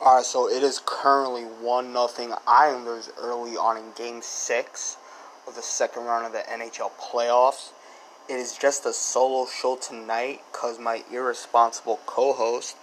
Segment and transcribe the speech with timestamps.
[0.00, 4.96] Alright, so it is currently 1 nothing Islanders early on in game 6
[5.48, 7.70] of the second round of the NHL playoffs.
[8.28, 12.76] It is just a solo show tonight because my irresponsible co host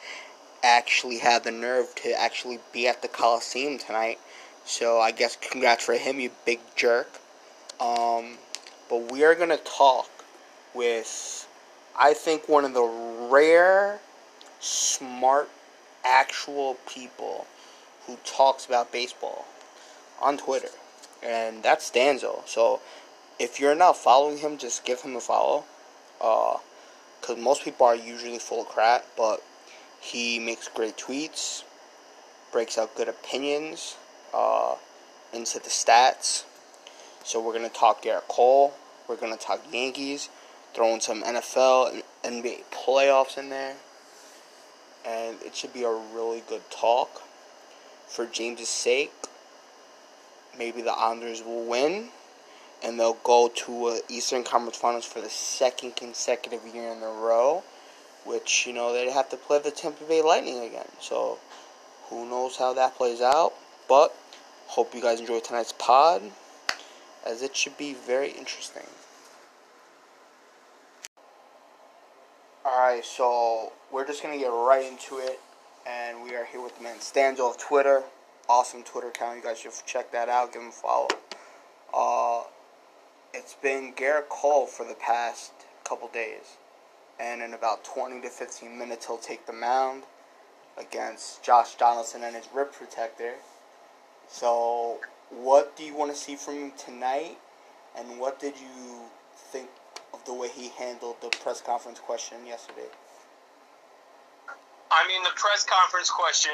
[0.61, 4.19] actually had the nerve to actually be at the Coliseum tonight.
[4.65, 7.21] So I guess congrats for him, you big jerk.
[7.79, 8.39] Um,
[8.89, 10.09] but we are going to talk
[10.73, 11.47] with,
[11.97, 14.01] I think, one of the rare,
[14.59, 15.49] smart,
[16.05, 17.47] actual people
[18.05, 19.45] who talks about baseball
[20.21, 20.69] on Twitter.
[21.23, 22.43] And that's Stanzo.
[22.45, 22.79] So
[23.39, 25.65] if you're not following him, just give him a follow.
[26.21, 26.57] Uh,
[27.37, 29.41] most people are usually full of crap, but
[29.99, 31.63] he makes great tweets,
[32.51, 33.97] breaks out good opinions
[34.33, 34.75] uh,
[35.33, 36.43] into the stats.
[37.23, 38.73] So we're to talk Gerrit Cole.
[39.07, 40.29] We're to talk Yankees,
[40.73, 43.75] throwing some NFL and NBA playoffs in there.
[45.07, 47.21] And it should be a really good talk.
[48.07, 49.13] For James's sake,
[50.57, 52.09] maybe the Islanders will win
[52.83, 57.07] and they'll go to a Eastern Conference Finals for the second consecutive year in a
[57.07, 57.63] row,
[58.25, 60.87] which you know they'd have to play the Tampa Bay Lightning again.
[60.99, 61.39] So
[62.09, 63.53] who knows how that plays out?
[63.87, 64.15] But
[64.67, 66.21] hope you guys enjoy tonight's pod,
[67.25, 68.87] as it should be very interesting.
[72.65, 75.39] Alright, so we're just gonna get right into it,
[75.85, 78.01] and we are here with the man Stanzo of Twitter.
[78.49, 79.37] Awesome Twitter account.
[79.37, 80.51] You guys should check that out.
[80.51, 81.07] Give him a follow.
[81.93, 82.45] Uh,
[83.35, 85.51] it's been Gerrit Cole for the past
[85.83, 86.57] couple days.
[87.19, 90.01] And in about 20 to 15 minutes, he'll take the mound
[90.75, 93.35] against Josh Donaldson and his rib protector.
[94.27, 97.37] So, what do you want to see from him tonight?
[97.95, 99.01] And what did you
[99.35, 99.69] think
[100.25, 102.89] the way he handled the press conference question yesterday?
[104.91, 106.53] I mean, the press conference question,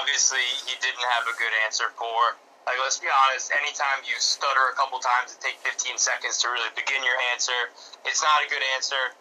[0.00, 2.38] obviously, he didn't have a good answer for.
[2.64, 6.48] Like, let's be honest, anytime you stutter a couple times and take 15 seconds to
[6.48, 7.68] really begin your answer,
[8.08, 9.12] it's not a good answer.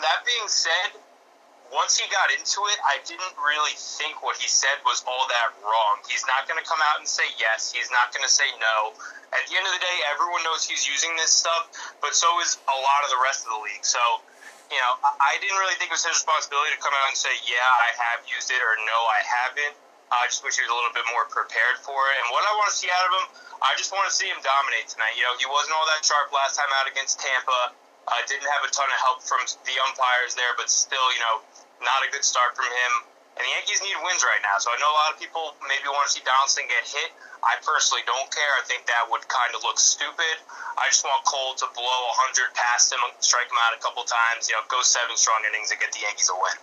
[0.00, 0.96] That being said,
[1.74, 5.58] once he got into it, I didn't really think what he said was all that
[5.60, 5.98] wrong.
[6.06, 7.74] He's not going to come out and say yes.
[7.74, 8.94] He's not going to say no.
[9.34, 12.54] At the end of the day, everyone knows he's using this stuff, but so is
[12.70, 13.82] a lot of the rest of the league.
[13.82, 13.98] So,
[14.70, 17.34] you know, I didn't really think it was his responsibility to come out and say,
[17.42, 19.74] yeah, I have used it, or no, I haven't.
[20.14, 22.16] I just wish he was a little bit more prepared for it.
[22.22, 23.26] And what I want to see out of him,
[23.66, 25.18] I just want to see him dominate tonight.
[25.18, 27.74] You know, he wasn't all that sharp last time out against Tampa.
[28.04, 31.40] Uh, didn't have a ton of help from the umpires there, but still, you know,
[31.84, 32.92] not a good start from him.
[33.34, 34.62] And the Yankees need wins right now.
[34.62, 37.10] So I know a lot of people maybe want to see Donaldson get hit.
[37.42, 38.52] I personally don't care.
[38.54, 40.38] I think that would kind of look stupid.
[40.78, 42.00] I just want Cole to blow
[42.30, 45.74] 100 past him, strike him out a couple times, you know, go seven strong innings
[45.74, 46.56] and get the Yankees a win.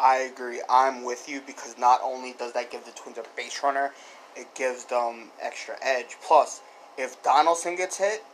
[0.00, 0.60] I agree.
[0.68, 3.92] I'm with you because not only does that give the Twins a base runner,
[4.36, 6.16] it gives them extra edge.
[6.24, 6.60] Plus,
[6.98, 8.24] if Donaldson gets hit,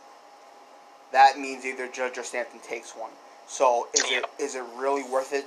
[1.11, 3.11] that means either Judge or Stanton takes one.
[3.47, 5.45] So is it is it really worth it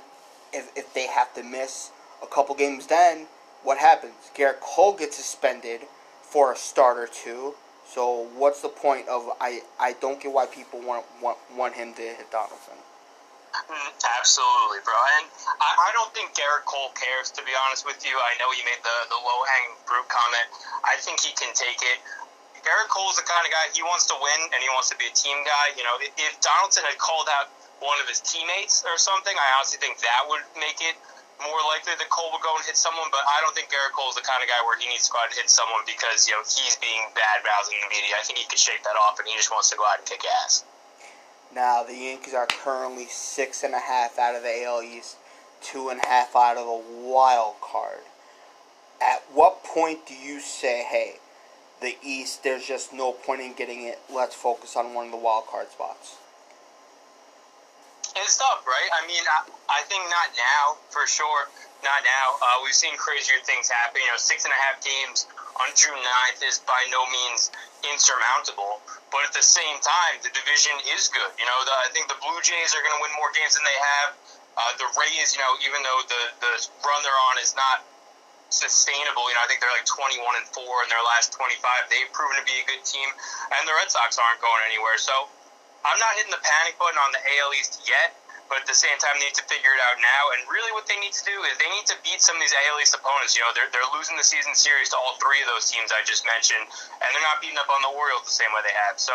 [0.53, 1.91] if, if they have to miss
[2.21, 3.27] a couple games then?
[3.63, 4.13] What happens?
[4.35, 5.81] Gerrit Cole gets suspended
[6.21, 7.55] for a start or two.
[7.85, 11.93] So what's the point of I I don't get why people want want, want him
[11.93, 12.77] to hit Donaldson.
[13.55, 14.97] Mm, absolutely, bro.
[15.21, 15.31] And
[15.63, 18.11] I, I don't think Gerrit Cole cares, to be honest with you.
[18.11, 20.47] I know he made the, the low hanging fruit comment.
[20.83, 22.03] I think he can take it.
[22.65, 25.05] Gerrit Cole's the kind of guy, he wants to win and he wants to be
[25.05, 25.77] a team guy.
[25.77, 29.79] You know, if Donaldson had called out one of his teammates or something, I honestly
[29.79, 30.95] think that would make it
[31.41, 34.07] more likely that Cole would go and hit someone, but I don't think Gerrit Cole
[34.07, 36.27] is the kind of guy where he needs to go out and hit someone because,
[36.27, 38.15] you know, he's being bad mouthing the media.
[38.15, 40.07] I think he could shake that off and he just wants to go out and
[40.07, 40.63] kick ass.
[41.51, 45.17] Now the Yankees are currently six and a half out of the AL East,
[45.61, 48.07] two and a half out of the wild card.
[49.01, 51.19] At what point do you say, hey,
[51.81, 53.99] the East, there's just no point in getting it.
[54.11, 56.15] Let's focus on one of the wild card spots.
[58.15, 58.89] It's tough, right?
[58.95, 61.51] I mean, I, I think not now, for sure.
[61.83, 62.39] Not now.
[62.39, 63.99] Uh, we've seen crazier things happen.
[63.99, 65.27] You know, six and a half games
[65.59, 67.51] on June 9th is by no means
[67.83, 68.79] insurmountable.
[69.11, 71.27] But at the same time, the division is good.
[71.35, 73.67] You know, the, I think the Blue Jays are going to win more games than
[73.67, 74.09] they have.
[74.55, 76.51] Uh, the Rays, you know, even though the, the
[76.87, 77.83] run they're on is not
[78.47, 81.59] sustainable, you know, I think they're like 21 and 4 in their last 25.
[81.91, 83.11] They've proven to be a good team.
[83.51, 84.95] And the Red Sox aren't going anywhere.
[84.95, 85.27] So
[85.85, 88.93] I'm not hitting the panic button on the AL East yet but at the same
[89.01, 90.23] time, they need to figure it out now.
[90.37, 92.53] And really, what they need to do is they need to beat some of these
[92.53, 93.33] AL East opponents.
[93.33, 96.05] You know, they're, they're losing the season series to all three of those teams I
[96.05, 99.01] just mentioned, and they're not beating up on the Orioles the same way they have.
[99.01, 99.13] So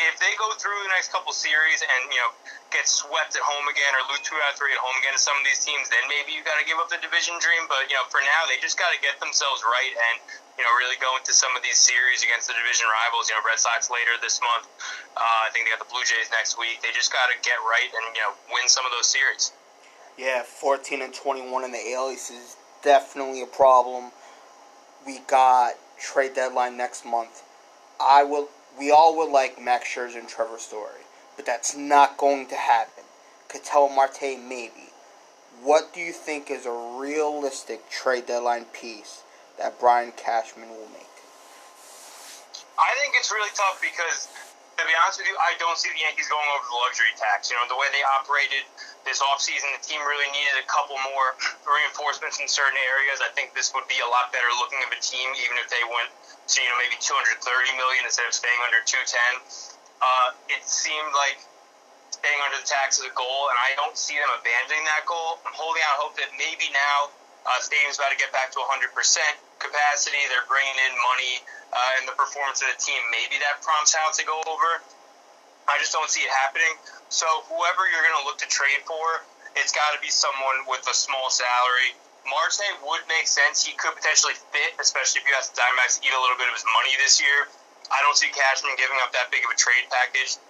[0.00, 2.32] if they go through the next couple series and you know
[2.74, 5.22] get swept at home again or lose two out of three at home again to
[5.22, 7.70] some of these teams, then maybe you got to give up the division dream.
[7.70, 10.16] But you know, for now, they just got to get themselves right and
[10.58, 13.30] you know really go into some of these series against the division rivals.
[13.30, 14.66] You know, Red Sox later this month.
[15.14, 16.82] Uh, I think they got the Blue Jays next week.
[16.82, 19.54] They just got to get right and you know win some of those series.
[20.18, 24.10] Yeah, 14 and 21 in the AL East is definitely a problem.
[25.06, 27.46] We got trade deadline next month.
[28.02, 28.50] I will.
[28.74, 31.03] We all would like Max Scherzer and Trevor Story
[31.36, 33.04] but that's not going to happen.
[33.48, 34.90] Ketel Marte, maybe.
[35.62, 39.22] What do you think is a realistic trade deadline piece
[39.58, 41.14] that Brian Cashman will make?
[42.74, 44.26] I think it's really tough because,
[44.74, 47.54] to be honest with you, I don't see the Yankees going over the luxury tax.
[47.54, 48.66] You know, the way they operated
[49.06, 53.22] this offseason, the team really needed a couple more reinforcements in certain areas.
[53.22, 55.86] I think this would be a lot better looking of a team, even if they
[55.86, 56.10] went
[56.50, 57.38] to, you know, maybe 230
[57.78, 59.78] million instead of staying under 210.
[60.02, 61.38] Uh, it seemed like
[62.10, 65.42] staying under the tax is a goal, and I don't see them abandoning that goal.
[65.44, 67.12] I'm holding out hope that maybe now
[67.44, 68.88] uh, Stadium's about to get back to 100%
[69.60, 70.20] capacity.
[70.32, 71.34] They're bringing in money
[71.72, 72.96] uh, and the performance of the team.
[73.12, 74.80] Maybe that prompts Hal to go over.
[75.68, 76.72] I just don't see it happening.
[77.08, 79.24] So whoever you're going to look to trade for,
[79.56, 81.96] it's got to be someone with a small salary.
[82.24, 83.64] Marte would make sense.
[83.64, 86.48] He could potentially fit, especially if you ask the Diamondbacks to eat a little bit
[86.48, 87.48] of his money this year.
[87.92, 90.40] I don't see Cashman giving up that big of a trade package,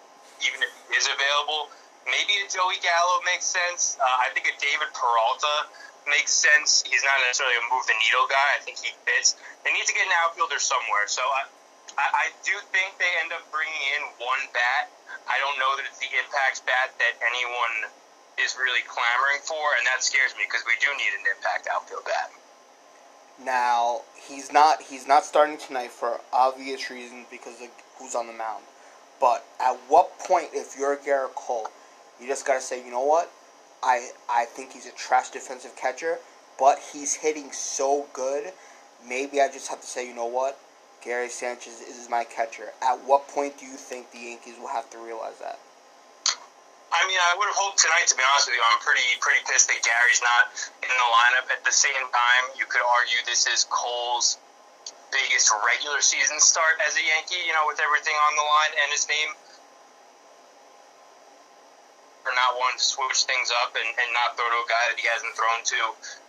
[0.43, 1.71] even if he is available.
[2.07, 3.97] Maybe a Joey Gallo makes sense.
[3.97, 5.73] Uh, I think a David Peralta
[6.05, 6.85] makes sense.
[6.85, 8.49] He's not necessarily a move the needle guy.
[8.55, 9.41] I think he fits.
[9.65, 11.09] They need to get an outfielder somewhere.
[11.09, 11.49] So I,
[11.97, 14.93] I, I do think they end up bringing in one bat.
[15.25, 17.89] I don't know that it's the impact bat that anyone
[18.37, 22.05] is really clamoring for, and that scares me because we do need an impact outfield
[22.05, 22.29] bat.
[23.43, 28.33] Now he's not he's not starting tonight for obvious reasons because of who's on the
[28.33, 28.65] mound.
[29.21, 31.69] But at what point, if you're Gerrit Cole,
[32.21, 33.31] you just gotta say, you know what?
[33.83, 36.19] I I think he's a trash defensive catcher,
[36.59, 38.53] but he's hitting so good.
[39.07, 40.59] Maybe I just have to say, you know what?
[41.05, 42.73] Gary Sanchez is my catcher.
[42.83, 45.59] At what point do you think the Yankees will have to realize that?
[46.95, 48.07] I mean, I would have hoped tonight.
[48.07, 51.51] To be honest with you, I'm pretty pretty pissed that Gary's not in the lineup.
[51.51, 54.39] At the same time, you could argue this is Cole's
[55.11, 57.43] biggest regular season start as a Yankee.
[57.43, 59.31] You know, with everything on the line and his name.
[62.23, 64.97] For not wanting to switch things up and, and not throw to a guy that
[64.97, 65.81] he hasn't thrown to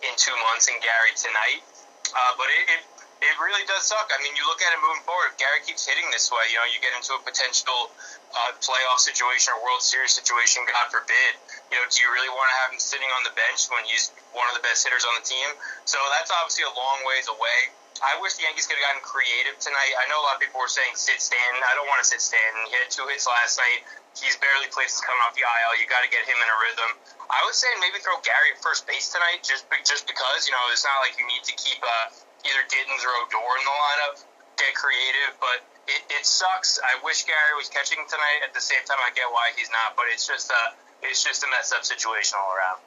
[0.03, 1.63] in two months and Gary tonight.
[2.11, 2.81] Uh, but it, it
[3.23, 4.11] it really does suck.
[4.11, 5.31] I mean, you look at it moving forward.
[5.31, 7.91] If Gary keeps hitting this way, you know, you get into a potential
[8.35, 11.31] uh, playoff situation or World Series situation, God forbid.
[11.71, 14.11] You know, do you really want to have him sitting on the bench when he's
[14.35, 15.47] one of the best hitters on the team?
[15.87, 17.71] So that's obviously a long ways away.
[18.03, 19.93] I wish the Yankees could have gotten creative tonight.
[19.95, 21.63] I know a lot of people were saying sit Stanton.
[21.63, 22.67] I don't want to sit Stanton.
[22.67, 23.87] He had two hits last night.
[24.19, 25.79] He's barely since coming off the IL.
[25.79, 26.91] You got to get him in a rhythm.
[27.31, 30.61] I was saying maybe throw Gary at first base tonight, just just because you know
[30.71, 32.11] it's not like you need to keep uh,
[32.45, 34.15] either Gittens or Odor in the lineup.
[34.55, 36.79] Get creative, but it, it sucks.
[36.79, 38.45] I wish Gary was catching tonight.
[38.47, 40.63] At the same time, I get why he's not, but it's just a
[41.03, 42.79] it's just a messed up situation all around.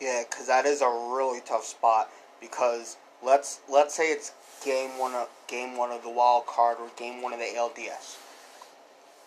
[0.00, 2.08] Yeah, because that is a really tough spot.
[2.40, 4.32] Because let's let's say it's
[4.64, 8.16] game one of game one of the wild card or game one of the ALDS.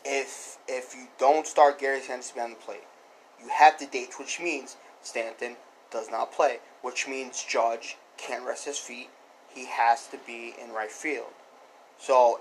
[0.06, 2.84] If if you don't start Gary Sanchez on the plate,
[3.42, 5.56] you have to date, which means Stanton
[5.92, 9.10] does not play, which means Judge can't rest his feet,
[9.54, 11.32] he has to be in right field.
[12.00, 12.40] So,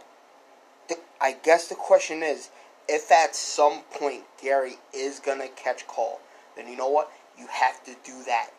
[0.88, 2.50] the, I guess the question is,
[2.88, 6.20] if at some point Gary is gonna catch Cole,
[6.56, 7.10] then you know what?
[7.38, 8.50] You have to do that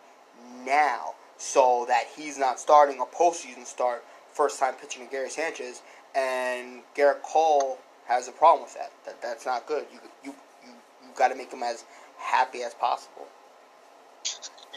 [0.65, 4.03] now, so that he's not starting a postseason start,
[4.33, 5.81] first time pitching to Gary Sanchez,
[6.15, 8.91] and Gerrit Cole has a problem with that.
[9.05, 9.85] That that's not good.
[9.91, 10.71] You you you,
[11.03, 11.85] you got to make him as
[12.17, 13.27] happy as possible.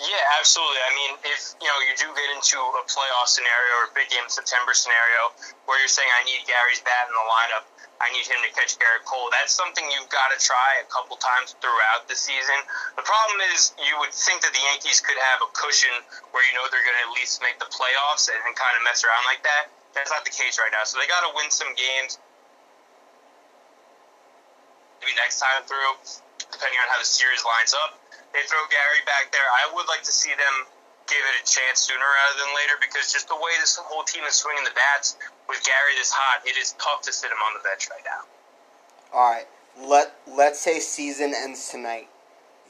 [0.03, 0.83] Yeah, absolutely.
[0.83, 4.11] I mean, if you know you do get into a playoff scenario or a big
[4.11, 5.31] game September scenario
[5.71, 7.65] where you're saying I need Gary's bat in the lineup,
[8.03, 9.31] I need him to catch Gerrit Cole.
[9.31, 12.59] That's something you've got to try a couple times throughout the season.
[12.99, 15.95] The problem is you would think that the Yankees could have a cushion
[16.35, 18.83] where you know they're going to at least make the playoffs and, and kind of
[18.83, 19.71] mess around like that.
[19.95, 20.83] That's not the case right now.
[20.83, 22.19] So they got to win some games.
[24.99, 25.95] Maybe next time through,
[26.51, 28.02] depending on how the series lines up
[28.33, 29.45] they throw Gary back there.
[29.45, 30.55] I would like to see them
[31.09, 34.25] give it a chance sooner rather than later because just the way this whole team
[34.25, 35.17] is swinging the bats
[35.49, 38.25] with Gary this hot, it is tough to sit him on the bench right now.
[39.13, 42.09] All right, let let's say season ends tonight.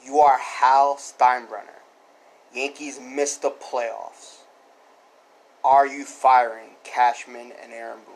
[0.03, 1.79] You are Hal Steinbrenner.
[2.53, 4.43] Yankees missed the playoffs.
[5.63, 8.15] Are you firing Cashman and Aaron Boone?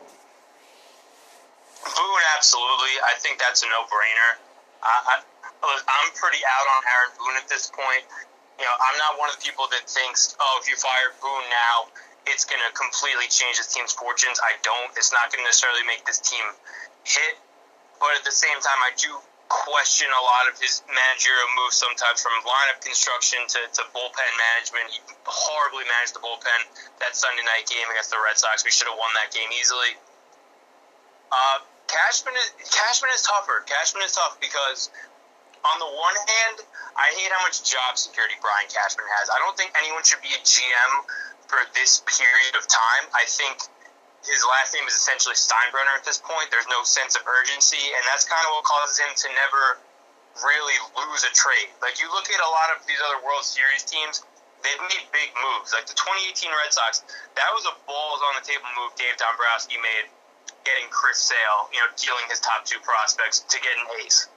[1.84, 3.00] Boone, absolutely.
[3.02, 4.36] I think that's a no-brainer.
[4.82, 5.22] I,
[5.62, 8.04] I'm pretty out on Aaron Boone at this point.
[8.58, 11.46] You know, I'm not one of the people that thinks, oh, if you fire Boone
[11.50, 11.90] now,
[12.26, 14.38] it's going to completely change this team's fortunes.
[14.42, 14.90] I don't.
[14.98, 16.44] It's not going to necessarily make this team
[17.06, 17.38] hit.
[17.98, 19.10] But at the same time, I do
[19.48, 24.92] question a lot of his managerial moves sometimes from lineup construction to, to bullpen management.
[24.92, 26.60] He horribly managed the bullpen
[27.00, 28.62] that Sunday night game against the Red Sox.
[28.62, 29.96] We should have won that game easily.
[31.32, 33.64] Uh, Cashman is Cashman is tougher.
[33.64, 34.92] Cashman is tough because
[35.64, 36.62] on the one hand,
[36.94, 39.26] I hate how much job security Brian Cashman has.
[39.32, 40.92] I don't think anyone should be a GM
[41.50, 43.10] for this period of time.
[43.16, 43.58] I think
[44.22, 46.52] his last name is essentially Steinbrenner at this point.
[46.52, 49.64] There's no sense of urgency, and that's kind of what causes him to never
[50.44, 51.72] really lose a trade.
[51.82, 54.22] Like you look at a lot of these other World Series teams,
[54.62, 55.74] they've made big moves.
[55.74, 57.02] Like the 2018 Red Sox,
[57.34, 60.10] that was a balls on the table move Dave Dombrowski made,
[60.64, 64.28] getting Chris Sale, you know, dealing his top two prospects to get an ace.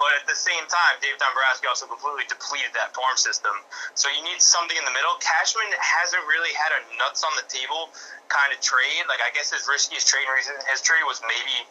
[0.00, 3.52] But at the same time, Dave Dombrowski also completely depleted that farm system.
[3.92, 5.12] So you need something in the middle.
[5.20, 7.92] Cashman hasn't really had a nuts on the table
[8.32, 9.04] kind of trade.
[9.12, 11.68] Like I guess his riskiest trade in his trade was maybe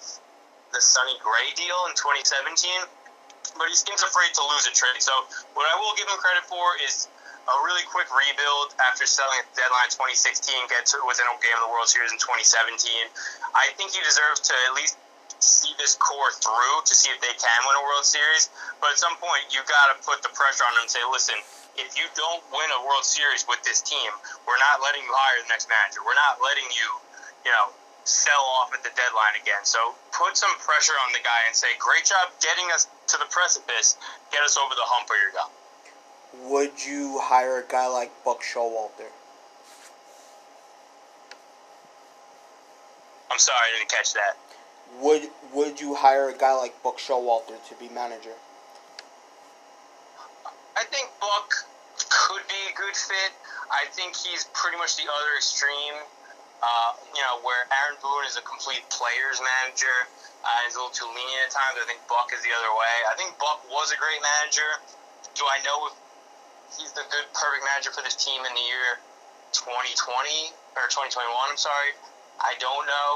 [0.69, 2.69] the Sonny Gray deal in 2017.
[3.57, 5.01] But he seems afraid to lose a trade.
[5.01, 5.25] So
[5.57, 7.09] what I will give him credit for is
[7.49, 11.57] a really quick rebuild after selling at the deadline 2016, get to within a game
[11.57, 12.77] of the World Series in 2017.
[13.57, 14.97] I think he deserves to at least
[15.41, 18.51] see this core through to see if they can win a World Series.
[18.77, 21.39] But at some point, you got to put the pressure on them and say, listen,
[21.79, 24.11] if you don't win a World Series with this team,
[24.45, 26.05] we're not letting you hire the next manager.
[26.05, 26.87] We're not letting you,
[27.47, 29.63] you know, sell off at the deadline again.
[29.63, 33.29] So put some pressure on the guy and say, great job getting us to the
[33.31, 33.95] precipice.
[34.29, 35.33] Get us over the hump where you're.
[36.33, 39.09] Would you hire a guy like Buck Showalter?
[43.31, 44.37] I'm sorry, I didn't catch that.
[45.01, 48.33] Would would you hire a guy like Buck Showalter to be manager?
[50.77, 51.53] I think Buck
[52.09, 53.31] could be a good fit.
[53.69, 55.97] I think he's pretty much the other extreme.
[56.59, 59.95] Uh, you know, where Aaron Boone is a complete players manager,
[60.43, 61.79] uh, he's a little too lenient at times.
[61.79, 62.95] I think Buck is the other way.
[63.07, 64.67] I think Buck was a great manager.
[65.39, 65.95] Do I know if
[66.77, 69.01] he's the good, perfect manager for this team in the year
[69.55, 71.25] 2020 or 2021?
[71.25, 71.95] I'm sorry,
[72.37, 73.09] I don't know.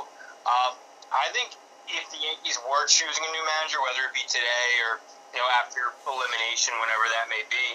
[0.47, 0.71] Uh,
[1.13, 1.53] I think
[1.91, 4.99] if the Yankees were choosing a new manager, whether it be today or
[5.35, 7.65] you know after elimination, whenever that may be,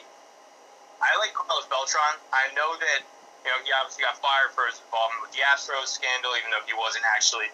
[0.98, 2.18] I like Carlos Beltran.
[2.32, 3.00] I know that
[3.44, 6.64] you know he obviously got fired for his involvement with the Astros scandal, even though
[6.66, 7.48] he wasn't actually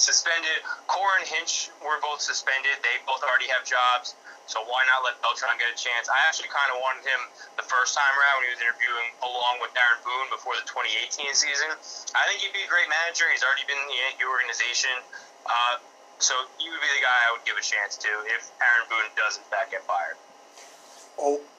[0.00, 0.64] suspended.
[0.88, 2.74] Cora and Hinch were both suspended.
[2.82, 4.16] They both already have jobs.
[4.48, 6.08] So why not let Beltran get a chance?
[6.08, 7.20] I actually kind of wanted him
[7.60, 11.36] the first time around when he was interviewing along with Aaron Boone before the 2018
[11.36, 11.68] season.
[12.16, 13.28] I think he'd be a great manager.
[13.28, 15.04] He's already been in the Yankee organization.
[15.44, 15.84] Uh,
[16.16, 19.12] so he would be the guy I would give a chance to if Aaron Boone
[19.20, 20.16] does in fact get fired.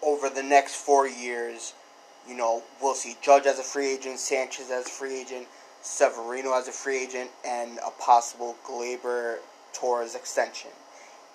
[0.02, 1.78] Over the next four years,
[2.28, 5.46] you know, we'll see Judge as a free agent, Sanchez as a free agent,
[5.86, 9.38] Severino as a free agent, and a possible Gleyber
[9.74, 10.72] Torres extension.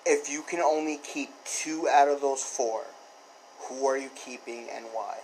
[0.05, 2.85] If you can only keep two out of those four,
[3.65, 5.17] who are you keeping and why?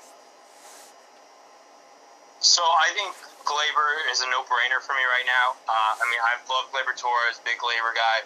[2.41, 3.13] So I think
[3.45, 5.53] Gleyber is a no-brainer for me right now.
[5.69, 8.25] Uh, I mean, I've loved Gleyber Torres, big Gleyber guy.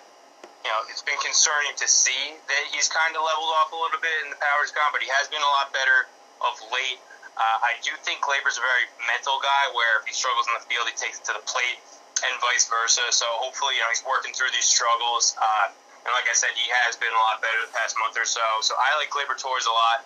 [0.64, 4.00] You know, it's been concerning to see that he's kind of leveled off a little
[4.00, 6.08] bit in the powers gone, but he has been a lot better
[6.40, 7.04] of late.
[7.36, 10.64] Uh, I do think Gleyber's a very mental guy, where if he struggles in the
[10.72, 11.84] field, he takes it to the plate,
[12.24, 13.04] and vice versa.
[13.12, 15.36] So hopefully, you know, he's working through these struggles.
[15.36, 18.30] Uh, and like I said, he has been a lot better the past month or
[18.30, 18.46] so.
[18.62, 20.06] So I like Gleyber Torres a lot.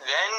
[0.00, 0.32] Then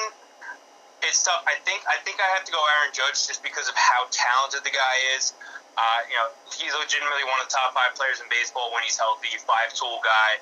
[1.06, 1.46] it's tough.
[1.46, 4.66] I think I think I have to go Aaron Judge just because of how talented
[4.66, 5.38] the guy is.
[5.78, 8.98] Uh, you know, he's legitimately one of the top five players in baseball when he's
[8.98, 10.42] healthy, five tool guy.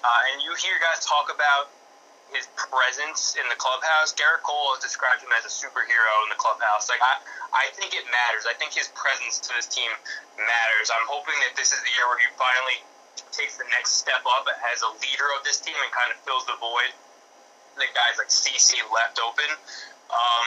[0.00, 1.68] Uh, and you hear guys talk about
[2.30, 4.14] his presence in the clubhouse.
[4.14, 6.86] Gerrit Cole has described him as a superhero in the clubhouse.
[6.86, 7.18] Like I,
[7.52, 8.46] I think it matters.
[8.46, 9.90] I think his presence to this team
[10.38, 10.92] matters.
[10.94, 12.78] I'm hoping that this is the year where he finally
[13.32, 16.44] takes the next step up as a leader of this team and kind of fills
[16.46, 16.92] the void
[17.78, 19.48] that guys like CC left open.
[20.10, 20.46] Um,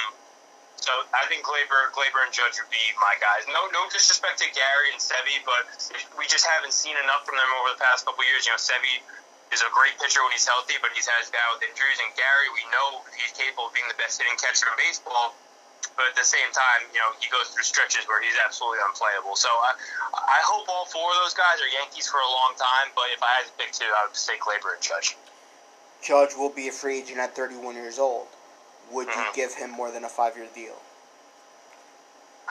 [0.82, 3.46] so I think Gleyber, Gleyber and Judge would be my guys.
[3.48, 5.70] No, no disrespect to Gary and Sevy, but
[6.18, 8.50] we just haven't seen enough from them over the past couple years.
[8.50, 9.06] You know, Sevy
[9.54, 12.02] is a great pitcher when he's healthy, but he's had his bout with injuries.
[12.02, 15.38] And Gary, we know he's capable of being the best hitting catcher in baseball.
[15.98, 19.36] But at the same time, you know, he goes through stretches where he's absolutely unplayable.
[19.36, 19.76] So I,
[20.14, 22.94] I hope all four of those guys are Yankees for a long time.
[22.96, 25.18] But if I had to pick two, I would say Gleyber and Judge.
[26.02, 28.28] Judge will be a free agent at 31 years old
[28.92, 29.36] would you mm-hmm.
[29.36, 30.76] give him more than a five year deal?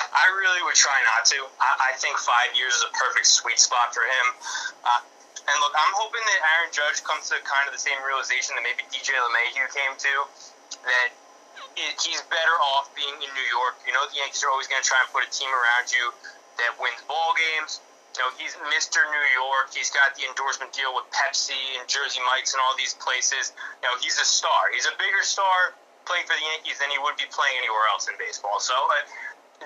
[0.01, 1.39] I really would try not to.
[1.61, 4.27] I, I, think five years is a perfect sweet spot for him.
[4.81, 5.01] Uh,
[5.45, 8.65] And look, I'm hoping that Aaron Judge comes to kind of the same realization that
[8.65, 10.15] maybe DJ LeMahieu came to,
[10.89, 11.11] that
[12.01, 13.81] he's better off being in New York.
[13.87, 16.13] You know, the Yankees are always going to try and put a team around you
[16.61, 17.81] that wins ball games.
[18.19, 19.01] You know, he's Mr.
[19.07, 19.71] New York.
[19.71, 23.55] He's got the endorsement deal with Pepsi and Jersey Mike's and all these places.
[23.81, 24.69] You know, he's a star.
[24.75, 25.79] He's a bigger star
[26.11, 28.59] playing for the Yankees than he would be playing anywhere else in baseball.
[28.59, 29.07] So, uh,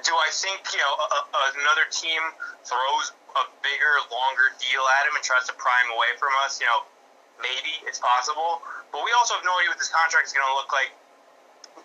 [0.04, 2.20] do I think you know a, a, another team
[2.66, 6.60] throws a bigger, longer deal at him and tries to pry him away from us?
[6.60, 6.84] You know,
[7.40, 8.60] maybe it's possible,
[8.92, 10.92] but we also have no idea what this contract is going to look like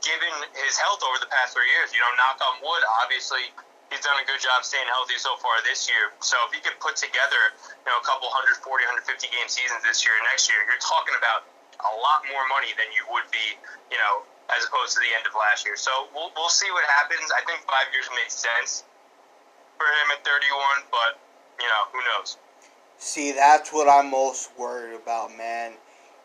[0.01, 1.91] given his health over the past three years.
[1.91, 3.49] You know, knock on wood, obviously
[3.89, 6.13] he's done a good job staying healthy so far this year.
[6.21, 10.05] So if he could put together, you know, a couple 140, 150 game seasons this
[10.05, 11.49] year and next year, you're talking about
[11.81, 13.57] a lot more money than you would be,
[13.89, 15.77] you know, as opposed to the end of last year.
[15.77, 17.33] So we'll, we'll see what happens.
[17.33, 18.85] I think five years makes sense
[19.77, 21.17] for him at 31, but,
[21.57, 22.37] you know, who knows?
[22.97, 25.73] See, that's what I'm most worried about, man.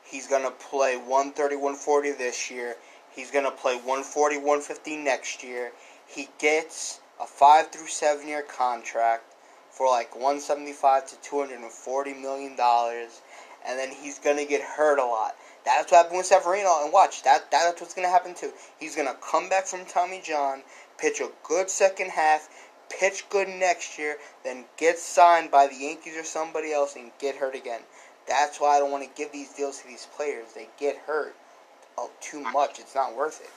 [0.03, 2.77] He's going to play 130, 140 this year.
[3.15, 5.71] He's going to play 140, 150 next year.
[6.05, 9.23] He gets a 5 through 7 year contract
[9.71, 13.23] for like 175 to 240 million dollars
[13.65, 15.37] and then he's going to get hurt a lot.
[15.65, 18.53] That's what happened with Severino and watch that that's what's going to happen too.
[18.81, 20.65] He's going to come back from Tommy John,
[20.99, 22.49] pitch a good second half,
[22.91, 27.37] pitch good next year, then get signed by the Yankees or somebody else and get
[27.37, 27.83] hurt again.
[28.27, 30.53] That's why I don't want to give these deals to these players.
[30.53, 31.37] They get hurt
[31.99, 32.79] oh, too much.
[32.79, 33.51] It's not worth it.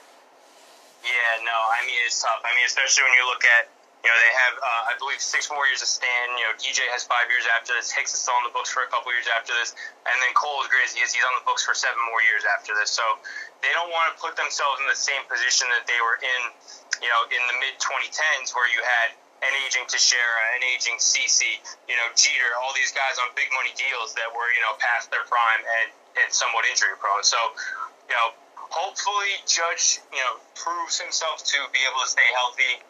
[1.04, 2.42] Yeah, no, I mean it's tough.
[2.42, 3.70] I mean, especially when you look at
[4.02, 6.26] you know they have uh, I believe six more years of Stan.
[6.34, 7.94] You know, DJ has five years after this.
[7.94, 10.66] Hicks is still on the books for a couple years after this, and then Cole
[10.66, 11.14] is is.
[11.14, 12.90] He's on the books for seven more years after this.
[12.90, 13.06] So
[13.62, 16.40] they don't want to put themselves in the same position that they were in,
[16.98, 21.62] you know, in the mid 2010s where you had an aging Teixeira, an aging CC,
[21.86, 25.14] you know, Jeter, all these guys on big money deals that were, you know, past
[25.14, 27.22] their prime and, and somewhat injury prone.
[27.22, 27.38] So,
[28.08, 32.80] you know, hopefully Judge, you know, proves himself to be able to stay healthy,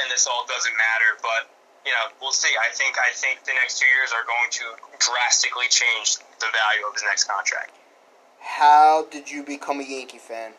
[0.00, 1.16] and this all doesn't matter.
[1.24, 1.48] But
[1.84, 2.52] you know, we'll see.
[2.56, 4.64] I think I think the next two years are going to
[5.00, 7.72] drastically change the value of his next contract.
[8.40, 10.52] How did you become a Yankee fan?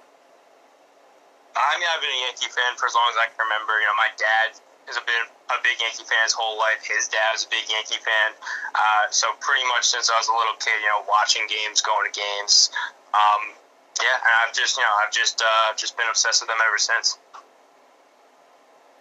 [1.55, 3.79] I mean, I've been a Yankee fan for as long as I can remember.
[3.79, 4.59] You know, my dad
[4.91, 6.83] has been a big Yankee fan his whole life.
[6.83, 8.35] His dad was a big Yankee fan.
[8.75, 12.05] Uh, so pretty much since I was a little kid, you know, watching games, going
[12.05, 12.69] to games.
[13.15, 13.55] Um,
[14.01, 16.77] yeah, and I've just you know I've just uh, just been obsessed with them ever
[16.77, 17.17] since.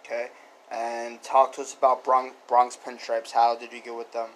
[0.05, 0.29] Okay,
[0.71, 3.31] and talk to us about Bronx, Bronx Pinstripes.
[3.31, 4.29] How did you get with them?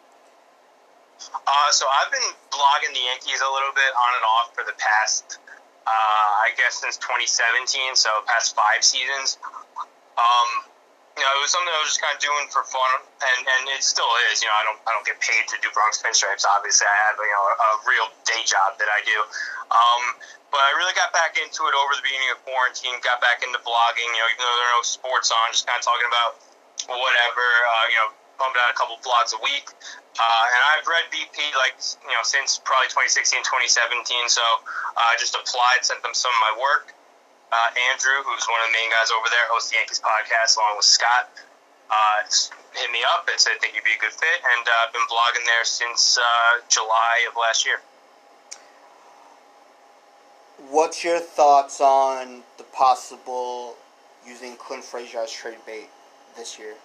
[1.20, 4.74] Uh, so I've been blogging the Yankees a little bit on and off for the
[4.80, 5.38] past,
[5.86, 9.38] uh, I guess since 2017, so past five seasons.
[10.18, 10.64] Um,
[11.20, 13.64] you know, it was something I was just kind of doing for fun, and and
[13.76, 14.40] it still is.
[14.40, 16.48] You know, I don't I don't get paid to do Bronx Pinstripes.
[16.48, 19.20] Obviously, I have you know a, a real day job that I do.
[19.68, 20.04] Um,
[20.48, 22.96] but I really got back into it over the beginning of quarantine.
[23.04, 24.08] Got back into blogging.
[24.16, 26.40] You know, even though there are no sports on, just kind of talking about
[26.88, 27.46] whatever.
[27.68, 29.68] Uh, you know, pumping out a couple blogs a week.
[30.16, 31.76] Uh, and I've read BP like
[32.08, 34.08] you know since probably 2016, 2017.
[34.32, 34.40] So
[34.96, 36.96] I uh, just applied, sent them some of my work
[37.52, 40.78] uh, Andrew, who's one of the main guys over there, hosts the Yankees podcast along
[40.78, 41.30] with Scott,
[41.90, 42.22] uh,
[42.74, 44.40] hit me up and said, I think you'd be a good fit.
[44.58, 47.82] And uh, I've been blogging there since uh, July of last year.
[50.70, 53.76] What's your thoughts on the possible
[54.28, 55.90] using Clint Frazier as trade bait
[56.38, 56.76] this year?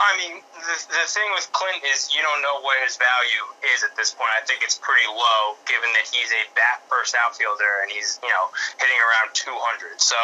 [0.00, 3.44] I mean, the, the thing with Clint is you don't know what his value
[3.76, 4.32] is at this point.
[4.32, 8.32] I think it's pretty low, given that he's a bat first outfielder and he's you
[8.32, 8.48] know
[8.80, 10.00] hitting around 200.
[10.00, 10.16] So,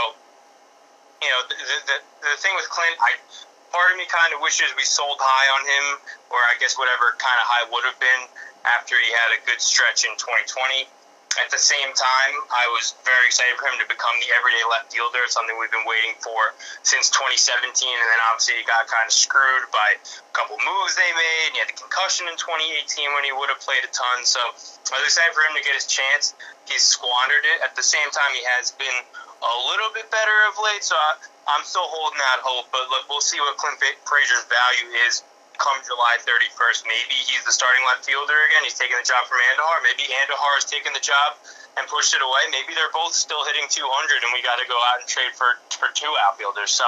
[1.20, 1.56] you know, the
[1.92, 3.20] the, the thing with Clint, I
[3.68, 5.86] part of me kind of wishes we sold high on him,
[6.32, 8.22] or I guess whatever kind of high would have been
[8.64, 10.88] after he had a good stretch in 2020.
[11.37, 14.88] At the same time, I was very excited for him to become the everyday left
[14.88, 17.68] fielder, something we've been waiting for since 2017.
[17.68, 21.53] And then obviously he got kind of screwed by a couple moves they made.
[21.53, 24.25] And He had the concussion in 2018 when he would have played a ton.
[24.25, 26.33] So I was excited for him to get his chance.
[26.64, 27.61] He's squandered it.
[27.61, 28.99] At the same time, he has been
[29.44, 30.81] a little bit better of late.
[30.81, 31.20] So I,
[31.53, 32.72] I'm still holding that hope.
[32.72, 33.77] But look, we'll see what Clint
[34.09, 35.20] Frazier's value is
[35.59, 38.62] come July 31st, maybe he's the starting left fielder again.
[38.64, 39.79] He's taking the job from Andujar.
[39.85, 41.37] Maybe Andujar has taken the job
[41.77, 42.49] and pushed it away.
[42.49, 43.85] Maybe they're both still hitting 200,
[44.25, 46.73] and we got to go out and trade for for two outfielders.
[46.73, 46.85] So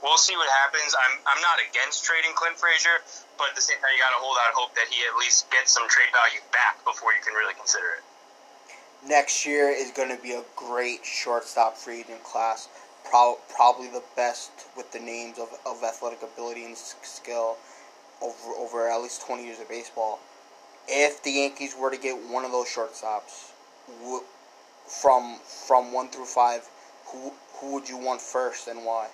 [0.00, 0.96] we'll see what happens.
[0.96, 3.04] I'm I'm not against trading Clint Frazier,
[3.36, 5.48] but at the same time, you got to hold out hope that he at least
[5.52, 8.04] gets some trade value back before you can really consider it.
[9.06, 12.68] Next year is going to be a great shortstop free agent class.
[13.04, 17.56] Pro- probably the best with the names of, of athletic ability and skill
[18.22, 20.20] over over at least twenty years of baseball.
[20.88, 23.52] If the Yankees were to get one of those shortstops,
[24.90, 26.68] from from one through five,
[27.06, 29.08] who who would you want first and why?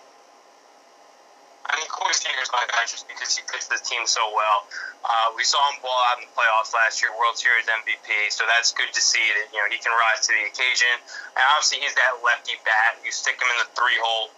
[1.66, 4.70] I mean, Corey Seager's my guy just because he fits the team so well.
[5.02, 8.46] Uh, we saw him ball out in the playoffs last year, World Series MVP, so
[8.46, 10.94] that's good to see that you know he can rise to the occasion.
[11.34, 13.02] And obviously, he's that lefty bat.
[13.02, 14.30] You stick him in the three hole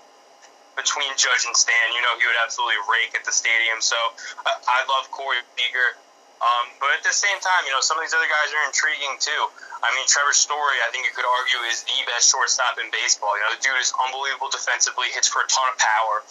[0.79, 3.83] between Judge and Stan, you know he would absolutely rake at the stadium.
[3.83, 3.99] So
[4.47, 5.99] uh, I love Corey Seager.
[6.38, 9.19] Um, but at the same time, you know, some of these other guys are intriguing
[9.19, 9.43] too.
[9.83, 13.35] I mean, Trevor Story, I think you could argue, is the best shortstop in baseball.
[13.35, 16.23] You know, the dude is unbelievable defensively, hits for a ton of power.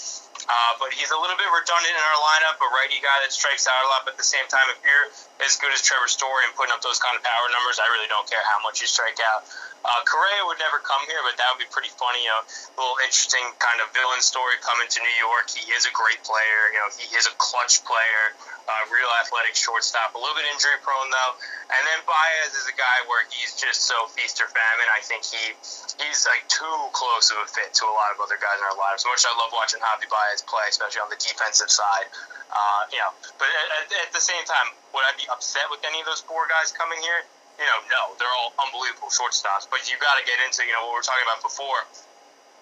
[0.47, 3.67] Uh, but he's a little bit redundant in our lineup, a righty guy that strikes
[3.67, 4.07] out a lot.
[4.07, 5.07] But at the same time, if you're
[5.43, 8.07] as good as Trevor Story and putting up those kind of power numbers, I really
[8.07, 9.43] don't care how much you strike out.
[9.85, 12.25] Uh, Correa would never come here, but that would be pretty funny.
[12.25, 15.47] You know, a little interesting kind of villain story coming to New York.
[15.47, 16.61] He is a great player.
[16.75, 18.23] You know, he is a clutch player,
[18.67, 20.11] uh, real athletic shortstop.
[20.13, 21.33] A little bit injury prone though.
[21.71, 24.87] And then Baez is a guy where he's just so feast or famine.
[24.91, 25.55] I think he
[26.03, 28.75] he's like too close of a fit to a lot of other guys in our
[28.75, 29.03] lives.
[29.03, 32.11] As much I love watching Javi Baez play, especially on the defensive side.
[32.47, 35.99] Uh, you know, but at, at the same time, would I be upset with any
[35.99, 37.27] of those four guys coming here?
[37.57, 39.65] You know, no, they're all unbelievable shortstops.
[39.65, 41.81] But you got to get into, you know, what we were talking about before.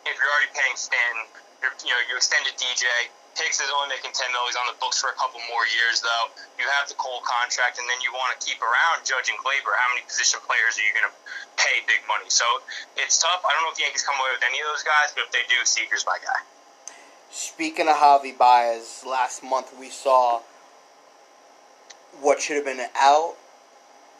[0.07, 1.27] If you're already paying Stanton,
[1.59, 2.87] you're, you know, you extended DJ.
[3.35, 4.47] Hicks is only making ten million.
[4.47, 6.31] He's on the books for a couple more years, though.
[6.55, 9.75] You have the Cole contract, and then you want to keep around Judge and Gleyber.
[9.75, 11.15] How many position players are you going to
[11.59, 12.31] pay big money?
[12.31, 12.47] So
[12.95, 13.43] it's tough.
[13.43, 15.35] I don't know if the Yankees come away with any of those guys, but if
[15.35, 16.39] they do, Seager's my guy.
[17.27, 20.39] Speaking of Javi Baez, last month we saw
[22.23, 23.35] what should have been an out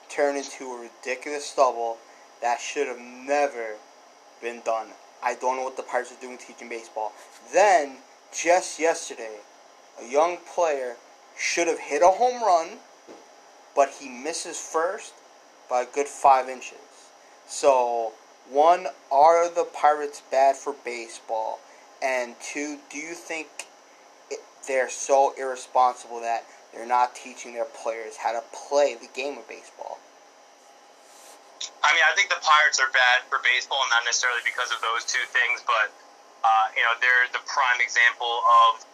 [0.10, 1.98] turned into a ridiculous stubble
[2.42, 3.76] that should have never
[4.42, 4.88] been done.
[5.24, 7.14] I don't know what the Pirates are doing teaching baseball.
[7.54, 7.98] Then,
[8.32, 9.38] just yesterday,
[10.02, 10.98] a young player
[11.38, 12.80] should have hit a home run,
[13.76, 15.14] but he misses first
[15.70, 16.78] by a good five inches.
[17.48, 18.14] So,
[18.50, 21.60] one, are the Pirates bad for baseball?
[22.04, 23.48] And two, do you think
[24.68, 29.48] they're so irresponsible that they're not teaching their players how to play the game of
[29.48, 29.98] baseball.
[31.82, 35.08] I mean, I think the Pirates are bad for baseball, not necessarily because of those
[35.08, 35.90] two things, but
[36.44, 38.86] uh, you know, they're the prime example of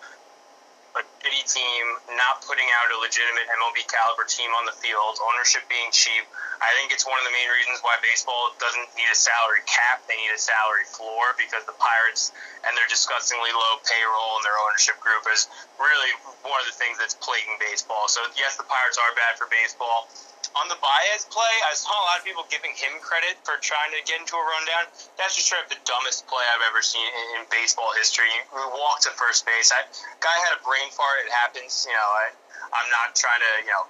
[0.96, 1.84] a shitty team
[2.20, 6.28] not putting out a legitimate MLB caliber team on the field, ownership being cheap.
[6.60, 10.04] I think it's one of the main reasons why baseball doesn't need a salary cap.
[10.06, 12.36] They need a salary floor because the Pirates
[12.68, 15.50] and their disgustingly low payroll and their ownership group is
[15.80, 16.12] really
[16.46, 18.12] one of the things that's plaguing baseball.
[18.12, 20.12] So yes, the Pirates are bad for baseball
[20.56, 23.92] on the Baez play, I saw a lot of people giving him credit for trying
[23.96, 24.92] to get into a rundown.
[25.16, 28.28] That's just straight up the dumbest play I've ever seen in, in baseball history.
[28.28, 28.42] He
[28.76, 29.72] walked to first base.
[29.72, 29.86] I,
[30.20, 31.22] guy had a brain fart.
[31.22, 31.86] It happens.
[31.86, 32.26] You know, I,
[32.74, 33.86] I'm not trying to you know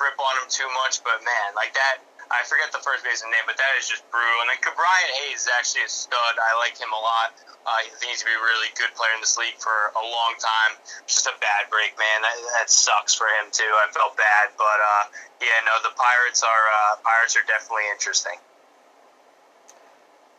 [0.00, 2.00] rip on him too much, but man, like that.
[2.32, 4.40] I forget the first baseman name, but that is just brutal.
[4.40, 6.40] And then Ke'Bryan Hayes is actually a stud.
[6.40, 7.36] I like him a lot.
[7.68, 10.76] Uh, going to be a really good player in this league for a long time.
[11.08, 12.18] Just a bad break, man.
[12.20, 13.68] That, that sucks for him too.
[13.68, 15.04] I felt bad, but uh,
[15.40, 18.36] yeah, no, the Pirates are uh, Pirates are definitely interesting.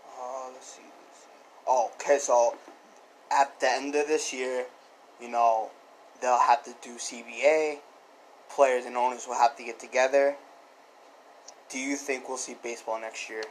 [0.05, 1.37] Uh, let's see, let's see.
[1.65, 2.57] Oh, okay, so
[3.31, 4.65] at the end of this year,
[5.21, 5.69] you know,
[6.21, 7.79] they'll have to do CBA.
[8.49, 10.35] Players and owners will have to get together.
[11.69, 13.43] Do you think we'll see baseball next year?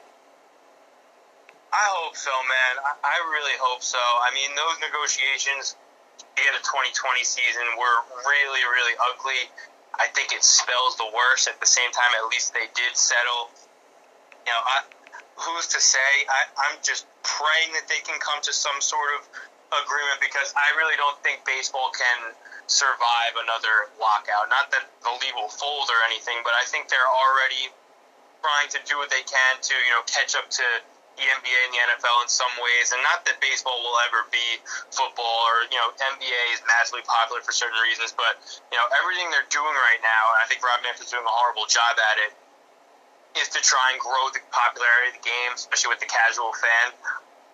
[1.74, 2.74] I hope so, man.
[3.02, 3.98] I, really hope so.
[3.98, 5.74] I mean, those negotiations
[6.38, 9.50] in the 2020 season were really, really ugly.
[9.98, 11.50] I think it spells the worst.
[11.50, 13.50] At the same time, at least they did settle.
[14.46, 14.86] You know, I,
[15.34, 16.10] who's to say?
[16.30, 19.26] I, I'm just praying that they can come to some sort of
[19.82, 22.34] agreement because I really don't think baseball can
[22.66, 24.48] survive another lockout.
[24.48, 27.68] Not that the league will fold or anything, but I think they're already
[28.40, 30.66] trying to do what they can to, you know, catch up to
[31.14, 34.58] the NBA and the NFL in some ways, and not that baseball will ever be
[34.90, 38.34] football or you know NBA is massively popular for certain reasons, but
[38.74, 41.70] you know everything they're doing right now, and I think Rob Manfred's doing a horrible
[41.70, 42.30] job at it,
[43.38, 46.90] is to try and grow the popularity of the game, especially with the casual fan.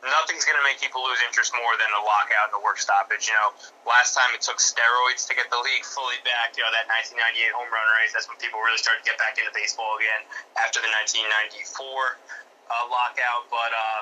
[0.01, 3.29] Nothing's going to make people lose interest more than a lockout and a work stoppage.
[3.29, 3.53] You know,
[3.85, 6.57] last time it took steroids to get the league fully back.
[6.57, 8.17] You know, that 1998 home run race.
[8.17, 10.25] That's when people really started to get back into baseball again
[10.57, 13.45] after the 1994 uh, lockout.
[13.53, 14.01] But uh,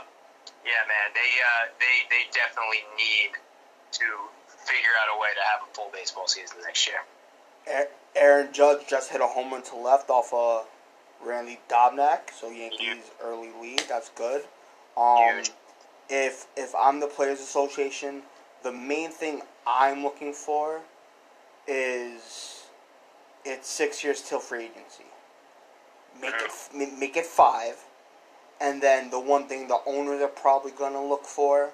[0.63, 3.35] yeah, man, they uh, they they definitely need
[3.99, 4.07] to
[4.63, 7.03] figure out a way to have a full baseball season next year.
[8.15, 10.67] Aaron Judge just hit a home run to left off of
[11.25, 13.83] Randy Dobnak, so Yankees early lead.
[13.89, 14.43] That's good.
[14.97, 15.43] Um,
[16.09, 18.23] if if I'm the Players Association,
[18.63, 20.81] the main thing I'm looking for
[21.67, 22.65] is
[23.45, 25.05] it's six years till free agency.
[26.21, 27.77] Make it make it five,
[28.61, 31.71] and then the one thing the owners are probably gonna look for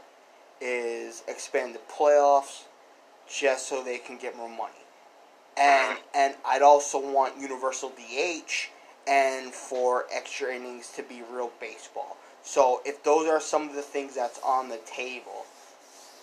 [0.61, 2.65] is expand the playoffs,
[3.29, 4.73] just so they can get more money.
[5.57, 8.71] And and I'd also want universal DH
[9.07, 12.17] and for extra innings to be real baseball.
[12.45, 15.47] So if those are some of the things that's on the table,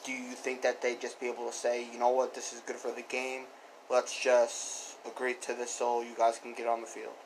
[0.06, 2.62] do you think that they'd just be able to say, you know what, this is
[2.62, 3.50] good for the game?
[3.90, 7.18] Let's just agree to this so you guys can get on the field.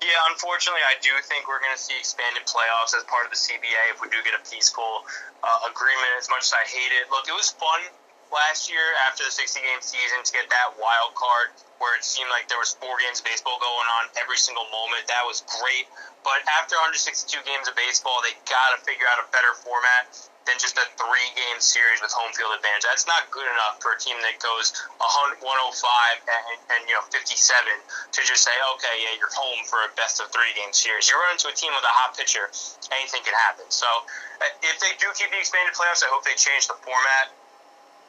[0.00, 3.36] Yeah, unfortunately, I do think we're going to see expanded playoffs as part of the
[3.36, 5.04] CBA if we do get a peaceful
[5.44, 6.16] uh, agreement.
[6.16, 7.84] As much as I hate it, look, it was fun
[8.30, 11.50] last year after the 60 game season to get that wild card
[11.82, 15.06] where it seemed like there was four games of baseball going on every single moment.
[15.08, 15.90] That was great.
[16.22, 20.12] But after 162 games of baseball, they got to figure out a better format
[20.44, 22.84] than just a three game series with home field advantage.
[22.84, 27.32] That's not good enough for a team that goes 105 and, and you know 57
[27.32, 31.08] to just say, okay, yeah, you're home for a best of three game series.
[31.08, 32.52] You run into a team with a hot pitcher,
[32.92, 33.68] anything can happen.
[33.72, 37.32] So uh, if they do keep the expanded playoffs, I hope they change the format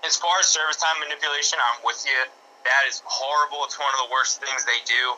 [0.05, 2.17] as far as service time manipulation, I'm with you.
[2.65, 3.65] That is horrible.
[3.65, 5.17] It's one of the worst things they do.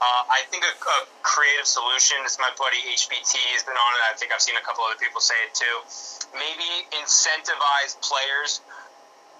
[0.00, 2.16] Uh, I think a, a creative solution.
[2.24, 4.02] This my buddy HBT has been on it.
[4.08, 5.76] I think I've seen a couple other people say it too.
[6.32, 8.64] Maybe incentivize players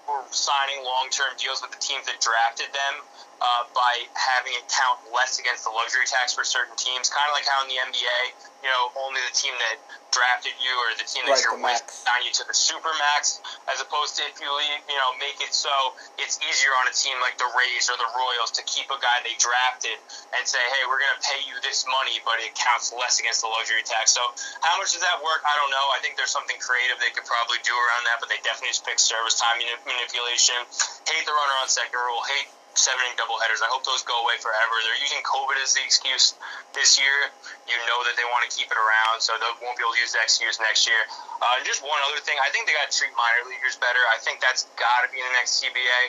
[0.05, 2.93] for signing long-term deals with the teams that drafted them
[3.41, 7.09] uh, by having it count less against the luxury tax for certain teams.
[7.09, 8.19] Kind of like how in the NBA,
[8.61, 9.81] you know, only the team that
[10.13, 13.41] drafted you or the team that right, you're with sign you to the super max,
[13.71, 15.73] as opposed to if you leave, you know, make it so
[16.21, 19.25] it's easier on a team like the Rays or the Royals to keep a guy
[19.25, 19.97] they drafted
[20.37, 23.41] and say, hey, we're going to pay you this money, but it counts less against
[23.41, 24.13] the luxury tax.
[24.13, 24.21] So
[24.61, 25.41] how much does that work?
[25.41, 25.85] I don't know.
[25.97, 28.85] I think there's something creative they could probably do around that, but they definitely just
[28.85, 29.57] pick service time
[29.89, 30.61] manipulation.
[31.09, 32.21] Hate the runner on second rule.
[32.29, 33.59] Hate seven inning doubleheaders.
[33.59, 34.73] I hope those go away forever.
[34.87, 36.35] They're using COVID as the excuse
[36.71, 37.31] this year.
[37.67, 40.01] You know that they want to keep it around, so they won't be able to
[40.01, 40.99] use the excuse next year.
[41.43, 44.01] Uh, just one other thing, I think they got to treat minor leaguers better.
[44.11, 46.01] I think that's got to be in the next CBA.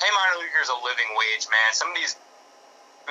[0.00, 1.70] Pay minor leaguers a living wage, man.
[1.76, 2.18] Some of these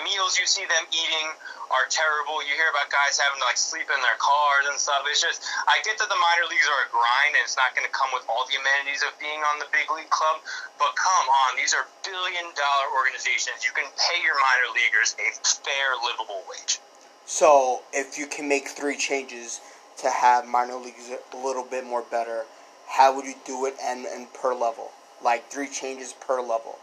[0.03, 1.27] meals you see them eating
[1.69, 2.41] are terrible.
[2.41, 5.05] You hear about guys having to like sleep in their cars and stuff.
[5.05, 7.85] It's just I get that the minor leagues are a grind and it's not going
[7.85, 10.41] to come with all the amenities of being on the big league club,
[10.81, 13.61] but come on, these are billion dollar organizations.
[13.61, 16.81] You can pay your minor leaguers a fair livable wage.
[17.29, 19.61] So, if you can make three changes
[20.01, 22.45] to have minor leagues a little bit more better,
[22.87, 24.91] how would you do it and, and per level?
[25.23, 26.79] Like three changes per level.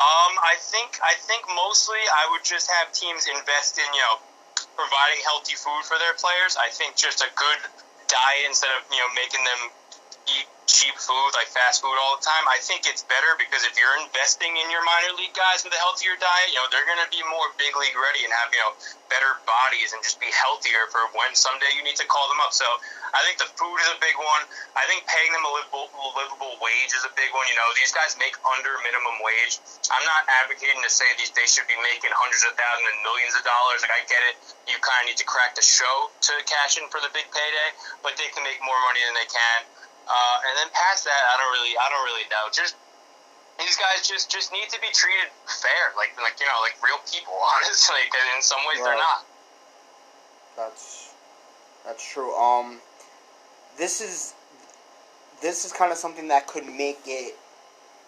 [0.00, 4.16] Um, I think I think mostly I would just have teams invest in you know
[4.72, 6.56] providing healthy food for their players.
[6.56, 7.60] I think just a good
[8.08, 9.60] diet instead of you know making them
[10.28, 12.46] eat cheap food like fast food all the time.
[12.46, 15.80] I think it's better because if you're investing in your minor league guys with a
[15.82, 18.62] healthier diet, you know they're going to be more big league ready and have you
[18.62, 18.72] know
[19.10, 22.54] better bodies and just be healthier for when someday you need to call them up.
[22.54, 22.64] So
[23.10, 24.42] I think the food is a big one.
[24.78, 27.42] I think paying them a livable, livable wage is a big one.
[27.50, 29.58] You know, these guys make under minimum wage.
[29.90, 33.34] I'm not advocating to say these they should be making hundreds of thousands and millions
[33.34, 33.82] of dollars.
[33.82, 34.38] Like I get it,
[34.70, 37.70] you kind of need to crack the show to cash in for the big payday,
[38.06, 39.60] but they can make more money than they can.
[40.10, 42.50] Uh, and then past that, I don't really, I don't really know.
[42.50, 42.74] Just
[43.62, 46.98] these guys just just need to be treated fair, like like you know, like real
[47.06, 47.38] people.
[47.54, 48.90] Honestly, because in some ways right.
[48.90, 49.22] they're not.
[50.56, 51.14] That's
[51.86, 52.34] that's true.
[52.34, 52.82] Um,
[53.78, 54.34] this is
[55.40, 57.36] this is kind of something that could make it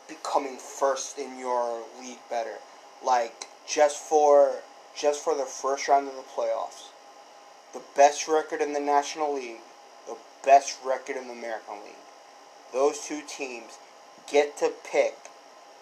[0.08, 2.58] becoming first in your league better.
[3.04, 4.56] Like just for
[4.96, 6.90] just for the first round of the playoffs,
[7.72, 9.60] the best record in the National League,
[10.44, 11.94] best record in the American League.
[12.72, 13.78] Those two teams
[14.30, 15.14] get to pick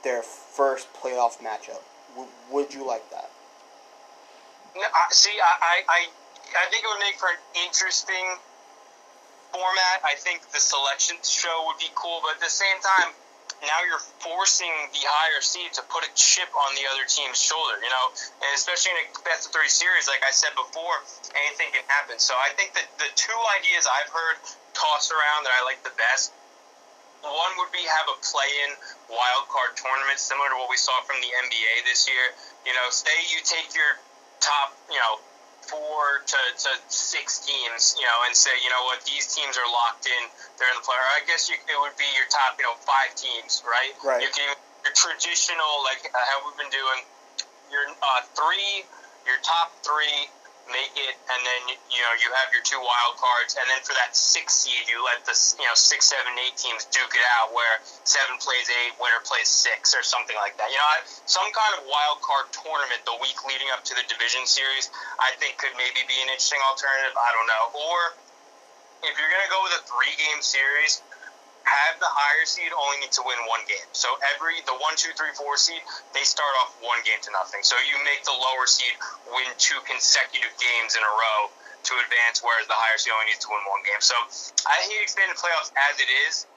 [0.03, 1.83] their first playoff matchup.
[2.15, 3.31] W- would you like that?
[4.75, 6.07] No, I, see, I, I,
[6.57, 8.37] I think it would make for an interesting
[9.53, 10.01] format.
[10.05, 13.13] I think the selection show would be cool, but at the same time,
[13.63, 17.77] now you're forcing the higher seed to put a chip on the other team's shoulder,
[17.81, 18.07] you know,
[18.41, 20.97] and especially in a best of three series, like I said before,
[21.37, 22.17] anything can happen.
[22.17, 24.41] So I think that the two ideas I've heard
[24.73, 26.33] tossed around that I like the best.
[27.21, 28.73] One would be have a play-in
[29.13, 32.33] wild card tournament similar to what we saw from the NBA this year.
[32.65, 34.01] You know, say you take your
[34.41, 35.21] top, you know,
[35.67, 39.69] four to, to six teams, you know, and say, you know what, these teams are
[39.69, 40.23] locked in,
[40.59, 41.03] they're in the player.
[41.17, 43.93] I guess you, it would be your top, you know, five teams, right?
[44.01, 44.23] Right.
[44.23, 47.01] You can your traditional, like uh, how we've been doing,
[47.69, 48.85] your uh, three,
[49.29, 50.29] your top three
[50.69, 53.97] make it, and then you know you have your two wild cards, and then for
[53.97, 57.55] that six seed, you let the you know six, seven, eight teams duke it out,
[57.57, 60.69] where seven plays eight, winner plays six, or something like that.
[60.69, 60.91] You know,
[61.25, 65.33] some kind of wild card tournament the week leading up to the division series, I
[65.41, 67.17] think could maybe be an interesting alternative.
[67.17, 67.99] I don't know, or
[69.09, 71.01] if you're gonna go with a three game series,
[71.65, 73.85] have the higher seed only need to win one game.
[73.93, 75.81] So every the one, two, three, four seed,
[76.17, 77.63] they start off one game to nothing.
[77.63, 78.95] So you make the lower seed
[79.29, 83.41] win two consecutive games in a row to advance, whereas the higher seed only needs
[83.45, 84.01] to win one game.
[84.05, 84.17] So
[84.69, 86.49] I hate expanded playoffs as it is.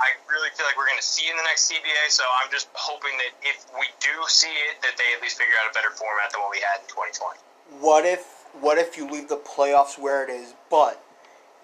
[0.00, 2.08] I really feel like we're going to see in the next CBA.
[2.08, 5.52] So I'm just hoping that if we do see it, that they at least figure
[5.60, 7.36] out a better format than what we had in 2020.
[7.84, 8.24] What if
[8.58, 11.04] what if you leave the playoffs where it is, but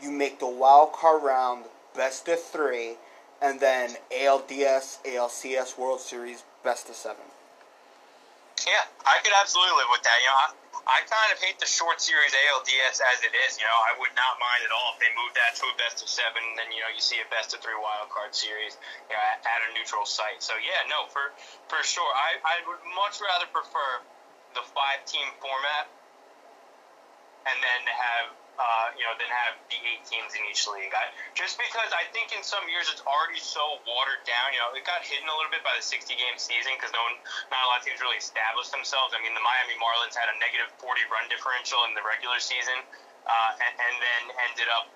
[0.00, 1.64] you make the wild card round
[1.96, 2.96] best of three,
[3.40, 7.24] and then ALDS, ALCS World Series best of seven.
[8.64, 10.16] Yeah, I could absolutely live with that.
[10.16, 10.48] You know, I,
[10.86, 13.60] I kind of hate the short series ALDS as it is.
[13.60, 16.00] You know, I would not mind at all if they moved that to a best
[16.00, 18.80] of seven, and then you know you see a best of three wild card series
[19.06, 20.40] you know, at, at a neutral site.
[20.40, 21.36] So yeah, no, for
[21.68, 24.00] for sure, I I would much rather prefer
[24.56, 25.92] the five team format,
[27.44, 30.92] and then have uh, you know, than have the eight teams in each league.
[30.96, 34.56] I, just because I think in some years it's already so watered down.
[34.56, 37.04] You know, it got hidden a little bit by the 60 game season because no
[37.04, 37.16] one,
[37.52, 39.12] not a lot of teams really established themselves.
[39.12, 42.80] I mean, the Miami Marlins had a negative 40 run differential in the regular season,
[43.28, 44.88] uh, and, and then ended up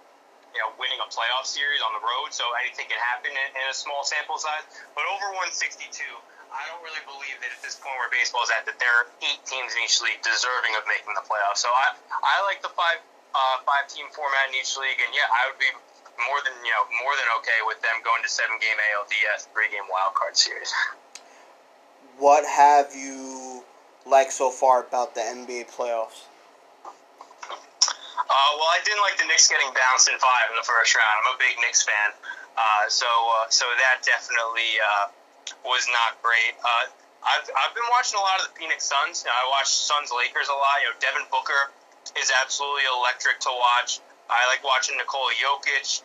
[0.51, 3.65] you know, winning a playoff series on the road, so anything can happen in, in,
[3.71, 4.67] a small sample size.
[4.99, 6.03] But over 162,
[6.51, 9.07] I don't really believe that at this point where baseball is at, that there are
[9.23, 11.63] eight teams in each league deserving of making the playoffs.
[11.63, 12.99] So I, I like the five
[13.35, 15.71] uh, five team format in each league, and yeah, I would be
[16.27, 19.71] more than you know more than okay with them going to seven game ALDS, three
[19.73, 20.73] game wild card series.
[22.19, 23.65] What have you
[24.05, 26.29] liked so far about the NBA playoffs?
[28.31, 31.15] Uh, well, I didn't like the Knicks getting bounced in five in the first round.
[31.25, 32.15] I'm a big Knicks fan,
[32.55, 35.11] uh, so uh, so that definitely uh,
[35.65, 36.55] was not great.
[36.61, 39.25] Uh, I've, I've been watching a lot of the Phoenix Suns.
[39.25, 40.81] You know, I watch Suns Lakers a lot.
[40.81, 41.75] You know, Devin Booker
[42.19, 44.01] is absolutely electric to watch.
[44.31, 46.03] I like watching Nikola Jokic,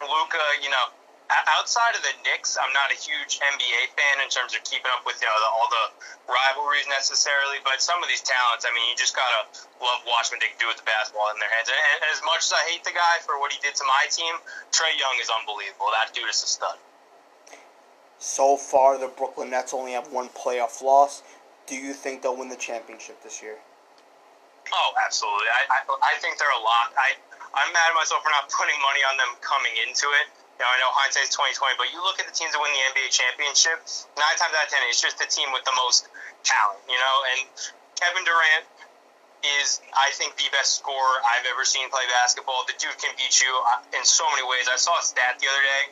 [0.00, 0.44] Luka.
[0.64, 0.86] You know,
[1.30, 5.04] outside of the Knicks, I'm not a huge NBA fan in terms of keeping up
[5.04, 5.86] with you know the, all the
[6.28, 7.60] rivalries necessarily.
[7.64, 9.48] But some of these talents, I mean, you just gotta
[9.80, 11.68] love watching what they do with the basketball in their hands.
[11.68, 14.08] And, and as much as I hate the guy for what he did to my
[14.08, 14.34] team,
[14.72, 15.92] Trae Young is unbelievable.
[15.92, 16.76] That dude is a stud.
[18.18, 21.22] So far, the Brooklyn Nets only have one playoff loss.
[21.66, 23.58] Do you think they'll win the championship this year?
[24.72, 25.48] Oh, absolutely.
[25.50, 26.94] I, I, I think they're a lock.
[26.96, 27.18] I,
[27.52, 30.26] I'm mad at myself for not putting money on them coming into it.
[30.54, 33.10] Know, I know hindsight's 2020, but you look at the teams that win the NBA
[33.10, 33.82] championship,
[34.14, 36.06] nine times out of ten, it's just the team with the most
[36.46, 37.50] talent, you know, and
[37.98, 38.62] Kevin Durant
[39.58, 42.62] is, I think, the best scorer I've ever seen play basketball.
[42.70, 44.70] The dude can beat you uh, in so many ways.
[44.70, 45.82] I saw a stat the other day.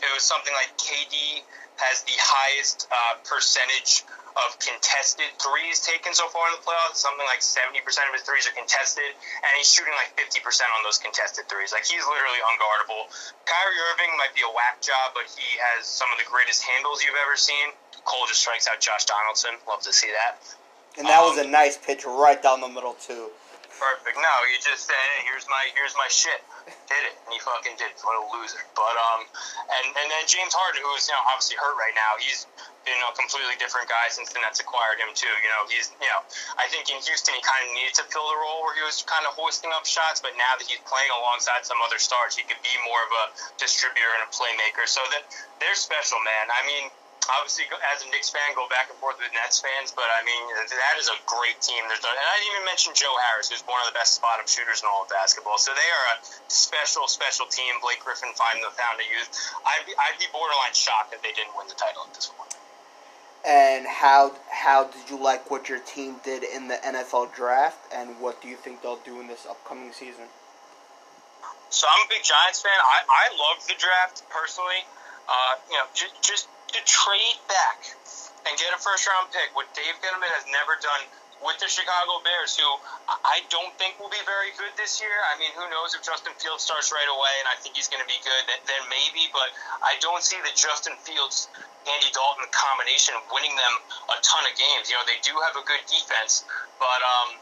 [0.00, 1.44] It was something like KD
[1.76, 4.02] has the highest uh, percentage
[4.36, 7.00] of contested threes taken so far in the playoffs.
[7.00, 10.44] Something like 70% of his threes are contested, and he's shooting like 50%
[10.76, 11.72] on those contested threes.
[11.72, 13.08] Like, he's literally unguardable.
[13.48, 17.00] Kyrie Irving might be a whack job, but he has some of the greatest handles
[17.00, 17.72] you've ever seen.
[18.04, 19.56] Cole just strikes out Josh Donaldson.
[19.64, 20.36] Love to see that.
[21.00, 23.32] And that um, was a nice pitch right down the middle, too.
[23.76, 24.16] Perfect.
[24.16, 26.40] No, you just said, hey, here's my here's my shit.
[26.88, 27.92] Did it, and he fucking did.
[28.00, 28.64] What a loser.
[28.72, 29.28] But um,
[29.68, 32.48] and and then James Harden, who is you know obviously hurt right now, he's
[32.88, 35.30] been a completely different guy since the Nets acquired him too.
[35.44, 36.24] You know, he's you know
[36.56, 39.04] I think in Houston he kind of needed to fill the role where he was
[39.04, 42.48] kind of hoisting up shots, but now that he's playing alongside some other stars, he
[42.48, 43.24] could be more of a
[43.60, 44.88] distributor and a playmaker.
[44.88, 45.28] So that
[45.60, 46.48] they're special, man.
[46.48, 46.88] I mean
[47.32, 50.42] obviously, as a Knicks fan, go back and forth with Nets fans, but I mean,
[50.54, 51.82] that is a great team.
[51.88, 54.38] There's no, and I didn't even mention Joe Harris, who's one of the best spot
[54.38, 55.58] up shooters in all of basketball.
[55.58, 57.78] So they are a special, special team.
[57.80, 59.28] Blake Griffin find the found a youth.
[59.64, 62.54] I'd be, I'd be borderline shocked if they didn't win the title at this point.
[63.46, 68.18] And how how did you like what your team did in the NFL draft, and
[68.18, 70.26] what do you think they'll do in this upcoming season?
[71.70, 72.74] So I'm a big Giants fan.
[72.74, 74.82] I, I love the draft personally.
[75.28, 77.80] Uh, you know, just, just to trade back
[78.44, 81.02] and get a first round pick, what Dave Gettleman has never done
[81.44, 82.64] with the Chicago Bears, who
[83.08, 85.12] I don't think will be very good this year.
[85.28, 88.00] I mean, who knows if Justin Fields starts right away, and I think he's going
[88.00, 89.52] to be good, then maybe, but
[89.84, 91.52] I don't see the Justin Fields
[91.84, 93.74] Andy Dalton combination winning them
[94.10, 94.88] a ton of games.
[94.88, 96.48] You know, they do have a good defense,
[96.80, 97.36] but um,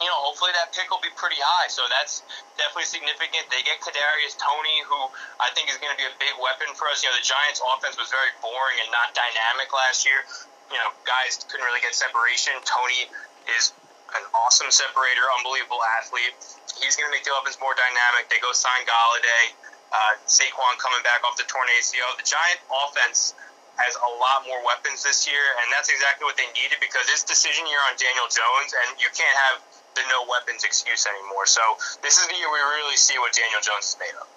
[0.00, 1.68] you know, hopefully that pick will be pretty high.
[1.68, 2.24] So that's
[2.56, 3.52] definitely significant.
[3.52, 4.96] They get Kadarius Toney, who
[5.36, 7.04] I think is going to be a big weapon for us.
[7.04, 10.24] You know, the Giants' offense was very boring and not dynamic last year.
[10.72, 12.56] You know, guys couldn't really get separation.
[12.64, 13.12] Toney
[13.60, 13.76] is
[14.16, 16.32] an awesome separator, unbelievable athlete.
[16.80, 18.32] He's going to make the offense more dynamic.
[18.32, 19.44] They go sign Golladay,
[19.92, 22.16] uh, Saquon coming back off the torn ACL.
[22.16, 23.36] The Giant offense
[23.78, 27.24] has a lot more weapons this year, and that's exactly what they needed because it's
[27.24, 29.56] decision year on Daniel Jones, and you can't have
[29.94, 31.46] the no weapons excuse anymore.
[31.46, 31.60] So
[32.02, 34.28] this is the year we really see what Daniel Jones is made of.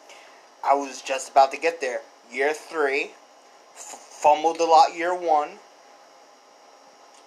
[0.64, 2.02] I was just about to get there.
[2.32, 3.12] Year three,
[3.76, 5.60] f- fumbled a lot year one,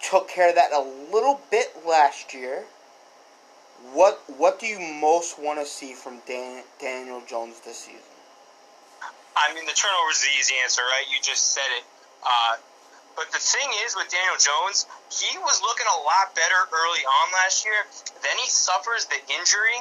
[0.01, 0.81] took care of that a
[1.13, 2.65] little bit last year.
[3.93, 8.01] What what do you most want to see from Dan, Daniel Jones this season?
[9.37, 11.05] I mean, the turnover is the easy answer, right?
[11.13, 11.85] You just said it.
[12.25, 12.57] Uh,
[13.15, 17.25] but the thing is with Daniel Jones, he was looking a lot better early on
[17.31, 17.87] last year.
[18.19, 19.79] Then he suffers the injury,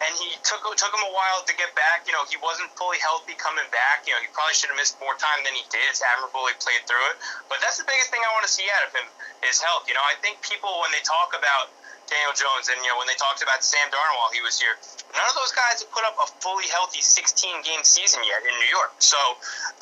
[0.00, 2.08] and he took took him a while to get back.
[2.08, 4.08] You know, he wasn't fully healthy coming back.
[4.08, 5.84] You know, he probably should have missed more time than he did.
[5.92, 7.16] It's admirable he played through it.
[7.52, 9.06] But that's the biggest thing I want to see out of him
[9.44, 9.84] is health.
[9.88, 11.72] You know, I think people when they talk about
[12.06, 14.74] Daniel Jones, and you know when they talked about Sam Darnold while he was here,
[15.14, 18.54] none of those guys have put up a fully healthy 16 game season yet in
[18.62, 18.94] New York.
[19.02, 19.18] So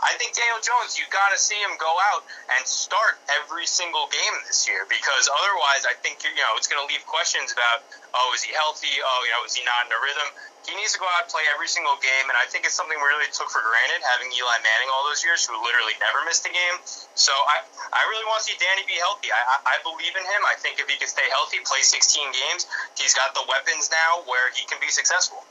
[0.01, 2.25] I think Daniel Jones, you got to see him go out
[2.57, 6.81] and start every single game this year because otherwise, I think you know it's going
[6.81, 7.85] to leave questions about
[8.16, 8.93] oh is he healthy?
[9.05, 10.29] Oh you know is he not in a rhythm?
[10.65, 12.97] He needs to go out and play every single game, and I think it's something
[12.97, 16.49] we really took for granted having Eli Manning all those years, who literally never missed
[16.49, 16.81] a game.
[17.12, 17.61] So I,
[17.93, 19.29] I really want to see Danny be healthy.
[19.29, 20.41] I, I believe in him.
[20.49, 22.01] I think if he can stay healthy, play 16
[22.33, 22.65] games,
[22.97, 25.45] he's got the weapons now where he can be successful.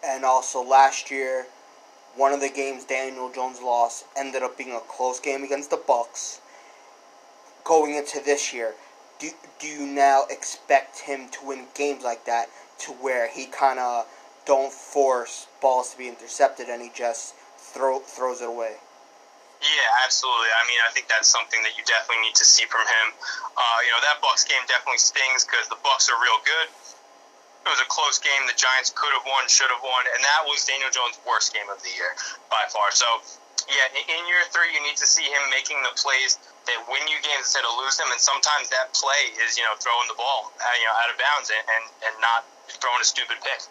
[0.00, 1.44] And also last year,
[2.16, 5.76] one of the games Daniel Jones lost ended up being a close game against the
[5.76, 6.40] Bucs.
[7.64, 8.74] Going into this year,
[9.18, 12.48] do, do you now expect him to win games like that
[12.80, 14.06] to where he kind of
[14.46, 18.76] don't force balls to be intercepted and he just throw throws it away.
[19.64, 20.52] Yeah, absolutely.
[20.52, 23.06] I mean, I think that's something that you definitely need to see from him.
[23.56, 26.68] Uh, you know, that Bucs game definitely stings because the Bucs are real good.
[27.64, 28.44] It was a close game.
[28.44, 31.64] The Giants could have won, should have won, and that was Daniel Jones' worst game
[31.72, 32.12] of the year
[32.52, 32.92] by far.
[32.92, 33.08] So,
[33.64, 36.36] yeah, in year three, you need to see him making the plays
[36.68, 38.12] that win you games instead of lose them.
[38.12, 41.16] And sometimes that play is, you know, throwing the ball, uh, you know, out of
[41.16, 42.44] bounds and, and, and not
[42.84, 43.64] throwing a stupid pick.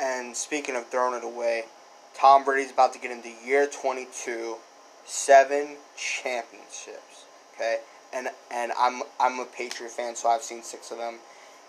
[0.00, 1.64] And speaking of throwing it away,
[2.14, 4.56] Tom Brady's about to get into year 22,
[5.04, 7.24] seven championships.
[7.54, 7.78] Okay,
[8.12, 11.16] and and I'm I'm a Patriot fan, so I've seen six of them.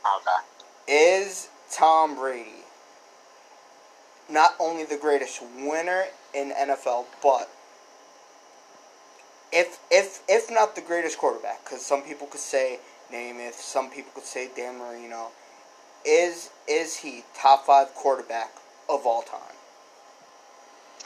[0.06, 0.94] Okay.
[0.94, 2.64] Is Tom Brady
[4.30, 7.50] not only the greatest winner in NFL, but
[9.52, 12.80] if if if not the greatest quarterback, because some people could say
[13.12, 15.30] Namath, some people could say Dan Marino,
[16.06, 18.52] is is he top five quarterback
[18.90, 19.56] of all time?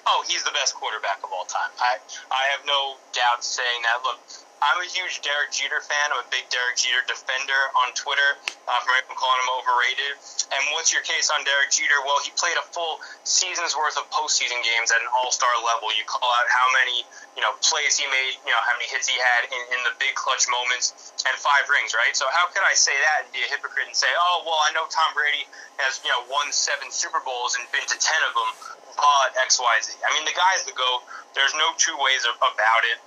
[0.06, 1.72] Oh, he's the best quarterback of all time.
[1.80, 1.98] I
[2.32, 4.04] I have no doubt saying that.
[4.04, 4.20] Look,
[4.64, 6.16] I'm a huge Derek Jeter fan.
[6.16, 8.40] I'm a big Derek Jeter defender on Twitter.
[8.64, 8.80] Uh,
[9.14, 10.16] from calling him overrated.
[10.56, 12.00] And what's your case on Derek Jeter?
[12.08, 15.92] Well, he played a full season's worth of postseason games at an All-Star level.
[15.94, 17.04] You call out how many
[17.36, 19.94] you know plays he made, you know how many hits he had in, in the
[20.02, 22.16] big clutch moments, and five rings, right?
[22.16, 24.72] So how could I say that and be a hypocrite and say, oh well, I
[24.74, 25.46] know Tom Brady
[25.84, 28.50] has you know won seven Super Bowls and been to ten of them,
[28.98, 29.94] but X Y Z.
[30.02, 31.04] I mean, the guy's the go.
[31.36, 32.98] There's no two ways about it.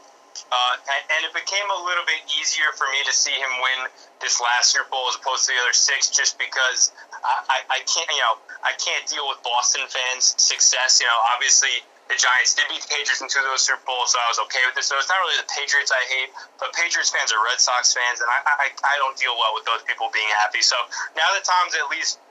[0.52, 0.74] Uh,
[1.10, 3.90] and, it became a little bit easier for me to see him win
[4.22, 6.92] this last Super Bowl as opposed to the other six, just because
[7.24, 11.02] I, I, I can't, you know, I can't deal with Boston fans' success.
[11.02, 14.14] You know, obviously the Giants did beat the Patriots in two of those Super Bowls,
[14.14, 14.86] so I was okay with this.
[14.86, 16.30] So it's not really the Patriots I hate,
[16.62, 19.66] but Patriots fans are Red Sox fans, and I, I, I don't deal well with
[19.66, 20.62] those people being happy.
[20.62, 20.78] So
[21.18, 22.22] now that Tom's at least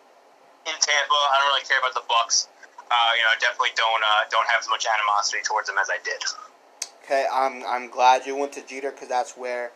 [0.64, 2.48] in Tampa, I don't really care about the Bucs.
[2.88, 5.92] Uh, you know, I definitely don't uh, don't have as much animosity towards them as
[5.92, 6.22] I did.
[7.06, 9.72] Okay, I'm I'm glad you went to Jeter because that's where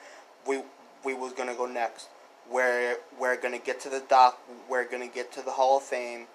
[0.47, 0.63] we
[1.05, 2.09] we was gonna go next.
[2.49, 6.25] Where we're gonna get to the doc, we're gonna get to the Hall of Fame,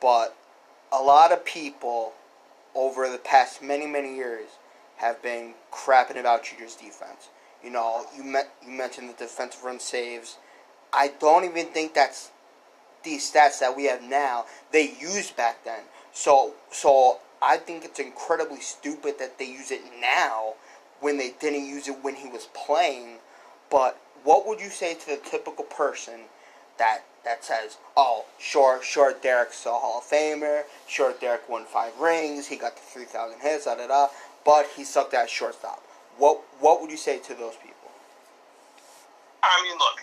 [0.00, 0.36] but
[0.92, 2.12] a lot of people
[2.72, 4.46] over the past many many years
[4.98, 7.30] have been crapping about Jeter's defense.
[7.64, 10.36] You know, you met you mentioned the defensive run saves.
[10.92, 12.30] I don't even think that's
[13.02, 14.44] these stats that we have now.
[14.70, 15.80] They used back then.
[16.12, 20.54] So so I think it's incredibly stupid that they use it now
[21.00, 23.18] when they didn't use it when he was playing.
[23.70, 26.20] But what would you say to the typical person
[26.78, 30.64] that that says, "Oh, sure, sure, Derek's a Hall of Famer.
[30.86, 32.46] Sure, Derek won five rings.
[32.46, 34.08] He got the three thousand hits, da da da."
[34.44, 35.82] But he sucked at shortstop.
[36.16, 37.90] What what would you say to those people?
[39.42, 40.02] I mean, look,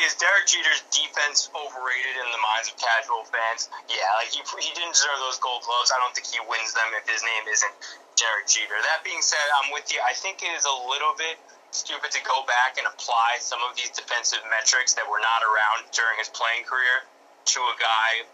[0.00, 3.68] is Derek Jeter's defense overrated in the minds of casual fans?
[3.92, 5.92] Yeah, like he, he didn't deserve those gold gloves.
[5.92, 7.74] I don't think he wins them if his name isn't
[8.16, 8.80] Derek Jeter.
[8.80, 10.00] That being said, I'm with you.
[10.00, 11.36] I think it is a little bit
[11.72, 15.88] stupid to go back and apply some of these defensive metrics that were not around
[15.92, 17.04] during his playing career
[17.52, 18.24] to a guy,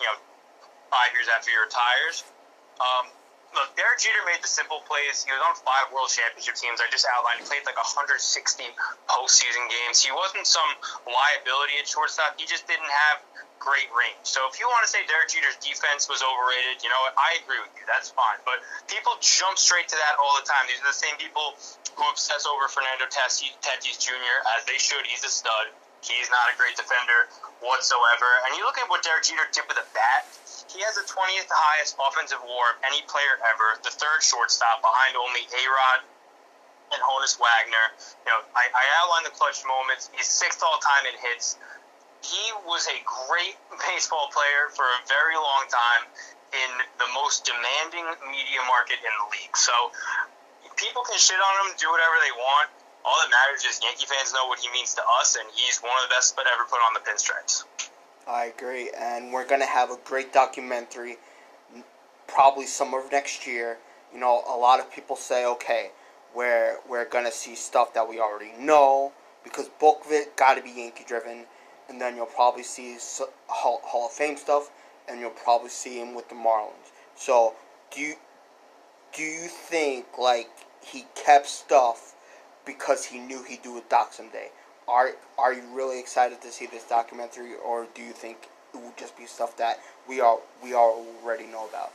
[0.00, 0.16] you know,
[0.92, 2.24] five years after he retires.
[2.80, 3.12] Um,
[3.54, 5.24] look, Derek Jeter made the simple plays.
[5.24, 6.80] He was on five World Championship teams.
[6.80, 7.40] I just outlined.
[7.42, 8.16] He played like 160
[9.08, 10.02] postseason games.
[10.04, 10.68] He wasn't some
[11.06, 12.36] liability at shortstop.
[12.36, 13.24] He just didn't have
[13.58, 14.22] great range.
[14.22, 17.14] So if you want to say Derek Jeter's defense was overrated, you know what?
[17.18, 17.84] I agree with you.
[17.90, 18.38] That's fine.
[18.46, 20.64] But people jump straight to that all the time.
[20.70, 21.58] These are the same people
[21.98, 24.36] who obsess over Fernando Tatis Jr.
[24.56, 25.02] as they should.
[25.04, 25.74] He's a stud.
[26.06, 27.26] He's not a great defender
[27.58, 28.30] whatsoever.
[28.46, 30.22] And you look at what Derek Jeter did with a bat.
[30.68, 35.16] He has the 20th highest offensive WAR of any player ever, the third shortstop behind
[35.16, 36.00] only A Rod
[36.92, 37.86] and Honus Wagner.
[38.24, 40.12] You know, I, I outlined the clutch moments.
[40.12, 41.56] He's sixth all time in hits.
[42.20, 43.56] He was a great
[43.88, 46.02] baseball player for a very long time
[46.52, 49.56] in the most demanding media market in the league.
[49.56, 49.72] So
[50.76, 52.68] people can shit on him, do whatever they want.
[53.04, 55.96] All that matters is Yankee fans know what he means to us, and he's one
[55.96, 57.64] of the best but ever put on the pinstripes.
[58.28, 61.16] I agree, and we're gonna have a great documentary,
[62.26, 63.78] probably summer of next year.
[64.12, 65.92] You know, a lot of people say, okay,
[66.34, 69.12] we're we're gonna see stuff that we already know
[69.42, 71.46] because bulk of it got to be Yankee driven,
[71.88, 72.98] and then you'll probably see
[73.46, 74.70] Hall, Hall of Fame stuff,
[75.08, 76.92] and you'll probably see him with the Marlins.
[77.16, 77.54] So,
[77.90, 78.16] do you
[79.14, 80.50] do you think like
[80.82, 82.14] he kept stuff
[82.66, 84.50] because he knew he'd do a doc someday?
[84.88, 88.94] Are are you really excited to see this documentary, or do you think it will
[88.96, 89.78] just be stuff that
[90.08, 91.92] we all we already know about?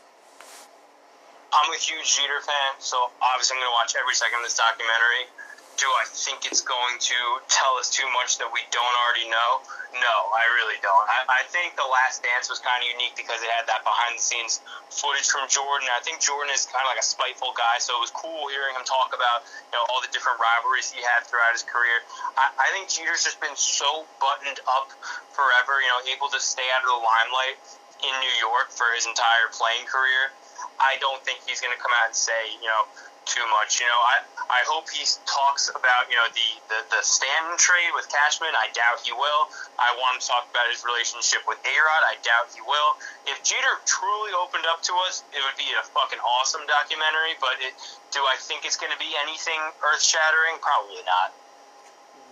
[1.54, 4.58] I'm a huge Jeter fan, so obviously I'm going to watch every second of this
[4.58, 5.30] documentary.
[5.78, 7.19] Do I think it's going to
[7.49, 9.51] tell us too much that we don't already know?
[9.93, 11.05] No, I really don't.
[11.09, 14.17] I, I think The Last Dance was kind of unique because it had that behind
[14.17, 15.86] the scenes footage from Jordan.
[15.93, 18.74] I think Jordan is kind of like a spiteful guy, so it was cool hearing
[18.74, 22.01] him talk about you know all the different rivalries he had throughout his career.
[22.38, 24.89] I, I think Jeter's just been so buttoned up
[25.34, 27.57] forever, you know, able to stay out of the limelight
[28.01, 30.34] in New York for his entire playing career.
[30.82, 32.89] I don't think he's going to come out and say, you know,
[33.26, 33.80] too much.
[33.80, 34.17] You know, I
[34.51, 38.51] I hope he talks about you know the the, the Stanton trade with Cashman.
[38.53, 39.49] I doubt he will.
[39.80, 42.03] I want him to talk about his relationship with Arod.
[42.05, 42.99] I doubt he will.
[43.28, 47.39] If Jeter truly opened up to us, it would be a fucking awesome documentary.
[47.39, 47.74] But it,
[48.11, 50.59] do I think it's going to be anything earth shattering?
[50.59, 51.32] Probably not.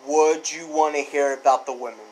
[0.07, 2.10] Would you want to hear about the women?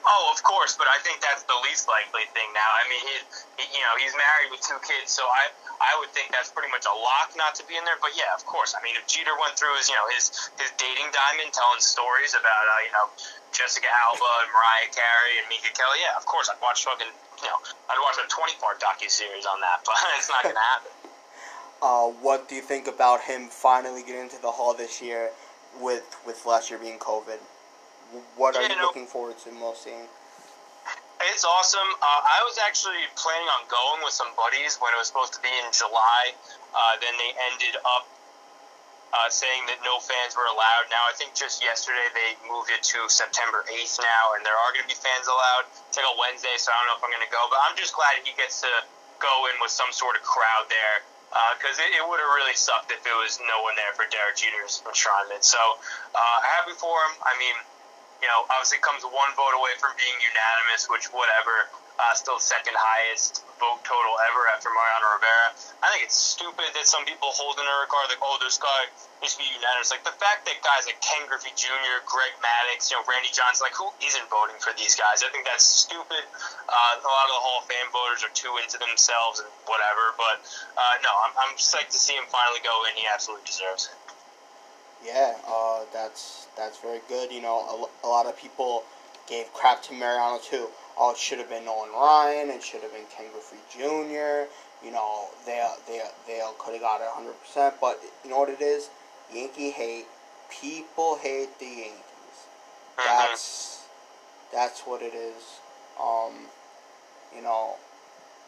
[0.00, 2.70] Oh, of course, but I think that's the least likely thing now.
[2.72, 3.14] I mean, he,
[3.60, 6.72] he, you know, he's married with two kids, so I, I would think that's pretty
[6.72, 8.00] much a lock not to be in there.
[8.00, 8.72] But yeah, of course.
[8.72, 12.32] I mean, if Jeter went through his, you know, his his dating diamond, telling stories
[12.32, 13.06] about, uh, you know,
[13.52, 17.12] Jessica Alba and Mariah Carey and Minka Kelly, yeah, of course, I'd watch fucking,
[17.44, 17.60] you know,
[17.92, 20.92] I'd watch a twenty part docu series on that, but it's not gonna happen.
[21.84, 25.28] Uh, what do you think about him finally getting into the Hall this year,
[25.76, 27.40] with with last year being COVID?
[28.34, 30.08] What are yeah, you no, looking forward to most seeing?
[31.30, 31.90] It's awesome.
[32.00, 35.42] Uh, I was actually planning on going with some buddies when it was supposed to
[35.44, 36.32] be in July.
[36.72, 38.08] Uh, then they ended up
[39.12, 40.88] uh, saying that no fans were allowed.
[40.88, 44.70] Now, I think just yesterday they moved it to September 8th now, and there are
[44.72, 45.68] going to be fans allowed.
[45.92, 47.42] It's like a Wednesday, so I don't know if I'm going to go.
[47.52, 48.72] But I'm just glad he gets to
[49.20, 51.04] go in with some sort of crowd there
[51.60, 54.02] because uh, it, it would have really sucked if it was no one there for
[54.10, 55.46] Derek Jeter's enshrinement.
[55.46, 55.60] So
[56.16, 57.14] uh, happy for him.
[57.22, 57.54] I mean,
[58.20, 61.68] you know, obviously comes one vote away from being unanimous, which whatever,
[62.00, 65.48] uh, still second highest vote total ever after Mariano Rivera.
[65.84, 68.88] I think it's stupid that some people hold in a regard like, oh, this guy
[69.20, 69.92] needs to be unanimous.
[69.92, 73.68] Like the fact that guys like Ken Griffey Jr., Greg Maddux, you know, Randy Johnson,
[73.68, 75.20] like who isn't voting for these guys?
[75.20, 76.24] I think that's stupid.
[76.64, 80.16] Uh, a lot of the Hall of Fame voters are too into themselves and whatever.
[80.16, 80.40] But
[80.80, 82.96] uh, no, I'm, I'm psyched to see him finally go in.
[82.96, 83.96] He absolutely deserves it.
[85.04, 87.32] Yeah, uh, that's that's very good.
[87.32, 88.84] You know, a, a lot of people
[89.28, 90.68] gave crap to Mariano too.
[90.98, 92.50] Oh, it should have been Nolan Ryan.
[92.50, 94.50] It should have been Ken Griffey Jr.
[94.84, 97.74] You know, they they they could have got it hundred percent.
[97.80, 98.90] But you know what it is?
[99.32, 100.06] Yankee hate.
[100.50, 102.36] People hate the Yankees.
[102.98, 103.06] Mm-hmm.
[103.06, 103.84] That's
[104.52, 105.60] that's what it is.
[106.00, 106.32] Um,
[107.34, 107.76] you know.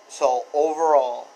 [0.08, 1.28] So overall,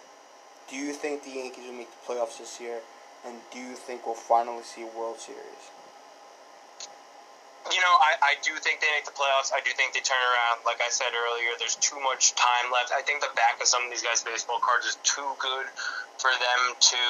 [0.69, 2.81] do you think the Yankees will make the playoffs this year?
[3.27, 5.65] And do you think we'll finally see a World Series?
[7.67, 9.51] You know, I, I do think they make the playoffs.
[9.51, 10.63] I do think they turn around.
[10.63, 12.95] Like I said earlier, there's too much time left.
[12.95, 15.67] I think the back of some of these guys' baseball cards is too good
[16.23, 17.03] for them to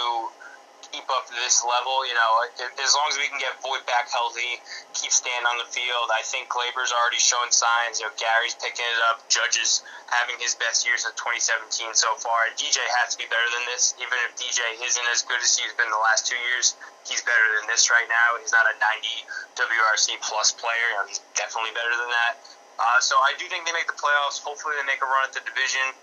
[0.96, 2.32] keep up to this level, you know,
[2.80, 4.56] as long as we can get Voit back healthy,
[4.96, 8.00] keep Stan on the field, I think Gleyber's already showing signs.
[8.00, 9.20] You know, Gary's picking it up.
[9.28, 12.48] Judge's having his best years of 2017 so far.
[12.48, 13.92] And DJ has to be better than this.
[14.00, 16.72] Even if DJ isn't as good as he's been the last two years,
[17.04, 18.40] he's better than this right now.
[18.40, 20.96] He's not a 90 WRC plus player.
[20.96, 22.40] You know, he's definitely better than that.
[22.76, 24.40] Uh, so I do think they make the playoffs.
[24.40, 25.96] Hopefully, they make a run at the division.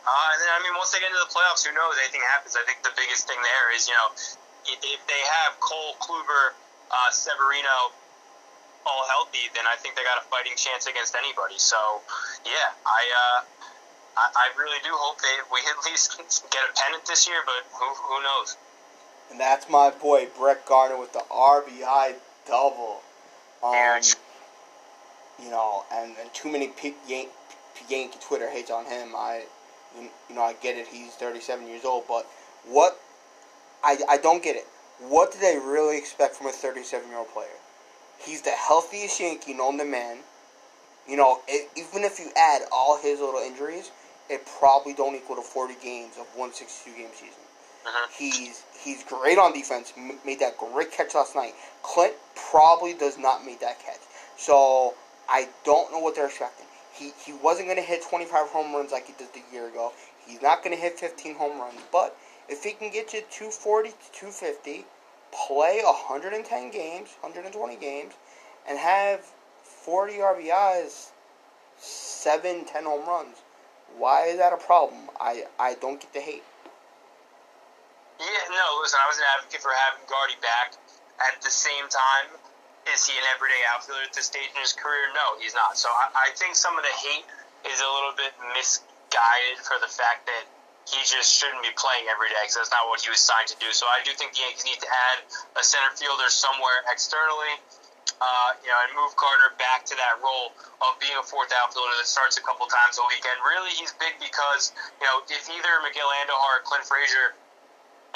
[0.00, 1.94] Uh, and then, I mean, once they get into the playoffs, who knows?
[2.00, 2.56] Anything happens.
[2.56, 4.08] I think the biggest thing there is, you know,
[4.66, 6.56] if they have Cole, Kluber,
[6.90, 7.92] uh, Severino
[8.86, 11.60] all healthy, then I think they got a fighting chance against anybody.
[11.60, 11.76] So,
[12.48, 13.38] yeah, I, uh,
[14.16, 16.16] I, I really do hope they we at least
[16.50, 18.56] get a pennant this year, but who, who knows?
[19.30, 22.14] And that's my boy Brett Gardner with the RBI
[22.46, 23.02] double.
[23.62, 24.00] Um,
[25.42, 27.26] you know, and, and too many P- Yan-
[27.88, 29.14] Yankee Twitter hates on him.
[29.14, 29.44] I
[29.98, 30.86] you know, I get it.
[30.88, 32.26] He's 37 years old, but
[32.66, 33.00] what?
[33.82, 34.66] I, I don't get it.
[35.00, 37.48] What do they really expect from a 37 year old player?
[38.18, 40.18] He's the healthiest Yankee known to man.
[41.08, 43.90] You know, it, even if you add all his little injuries,
[44.28, 47.42] it probably don't equal to 40 games of 162 game season.
[47.86, 48.08] Uh-huh.
[48.16, 49.92] He's he's great on defense.
[50.24, 51.54] Made that great catch last night.
[51.82, 52.12] Clint
[52.50, 54.00] probably does not make that catch.
[54.36, 54.94] So
[55.28, 56.66] I don't know what they're expecting.
[57.00, 59.92] He, he wasn't going to hit 25 home runs like he did the year ago.
[60.26, 61.80] He's not going to hit 15 home runs.
[61.90, 62.14] But
[62.46, 64.84] if he can get you 240 to 250,
[65.32, 68.12] play 110 games, 120 games,
[68.68, 69.20] and have
[69.64, 71.08] 40 RBIs,
[71.78, 73.36] 7, 10 home runs,
[73.96, 75.08] why is that a problem?
[75.18, 76.44] I, I don't get the hate.
[78.20, 80.76] Yeah, no, listen, I was an advocate for having Gardy back.
[81.20, 82.39] At the same time,
[82.88, 85.12] is he an everyday outfielder at this stage in his career?
[85.12, 85.76] No, he's not.
[85.76, 87.26] So I, I think some of the hate
[87.68, 90.48] is a little bit misguided for the fact that
[90.88, 93.58] he just shouldn't be playing every day because that's not what he was signed to
[93.60, 93.70] do.
[93.70, 95.22] So I do think the Yankees need to add
[95.60, 97.54] a center fielder somewhere externally,
[98.18, 101.94] uh, you know, and move Gardner back to that role of being a fourth outfielder
[102.00, 103.22] that starts a couple times a week.
[103.22, 107.36] And really, he's big because you know if either Miguel Andujar or Clint Frazier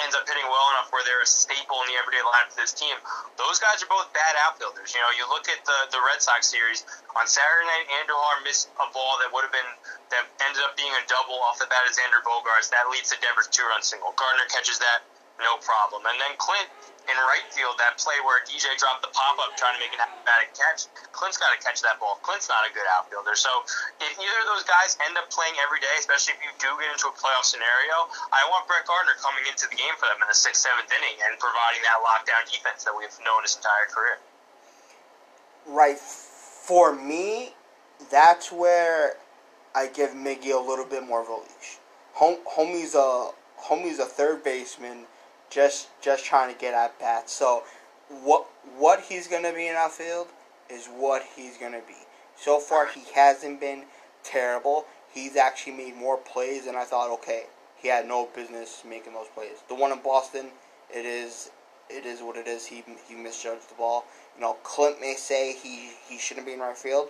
[0.03, 2.75] ends up hitting well enough where they're a staple in the everyday lineup for this
[2.75, 2.95] team.
[3.39, 4.91] Those guys are both bad outfielders.
[4.91, 6.83] You know, you look at the the Red Sox series
[7.15, 7.87] on Saturday night.
[8.03, 9.71] Andujar missed a ball that would have been
[10.11, 12.69] that ended up being a double off the bat of Xander Bogaerts.
[12.71, 14.13] That leads to Devers' two-run single.
[14.19, 15.07] Gardner catches that,
[15.39, 16.03] no problem.
[16.05, 16.69] And then Clint
[17.05, 20.01] in right field, that play where DJ dropped the pop up trying to make an
[20.01, 22.17] acrobatic catch, Clint's got to catch that ball.
[22.25, 23.37] Clint's not a good outfielder.
[23.37, 23.49] So
[24.01, 26.89] if either of those guys end up playing every day, especially if you do get
[26.89, 30.27] into a playoff scenario, I want Brett Gardner coming into the game for them in
[30.27, 34.17] the sixth, seventh inning and providing that lockdown defense that we've known his entire career.
[35.69, 35.97] Right.
[35.97, 37.53] For me,
[38.09, 39.17] that's where
[39.73, 41.77] I give Miggy a little bit more of a leash.
[42.15, 43.31] Hom- homie's a
[43.61, 45.05] homie's a third baseman
[45.55, 47.31] just just trying to get at bats.
[47.31, 47.63] So
[48.23, 48.45] what
[48.77, 50.27] what he's gonna be in outfield
[50.69, 51.95] is what he's gonna be.
[52.35, 53.83] So far he hasn't been
[54.23, 54.85] terrible.
[55.13, 57.09] He's actually made more plays than I thought.
[57.19, 57.43] Okay,
[57.77, 59.63] he had no business making those plays.
[59.69, 60.47] The one in Boston,
[60.93, 61.51] it is
[61.89, 62.65] it is what it is.
[62.65, 64.05] He he misjudged the ball.
[64.35, 67.07] You know, Clint may say he he shouldn't be in right field,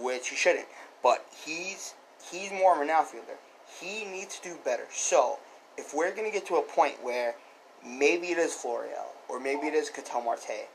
[0.00, 0.66] which he shouldn't.
[1.02, 1.94] But he's
[2.30, 3.38] he's more of an outfielder.
[3.80, 4.84] He needs to do better.
[4.92, 5.38] So
[5.78, 7.36] if we're gonna get to a point where
[7.84, 10.68] Maybe it is Florial, or maybe it is Ketel Marte.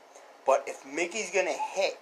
[0.46, 2.00] But if Miggy's gonna hit,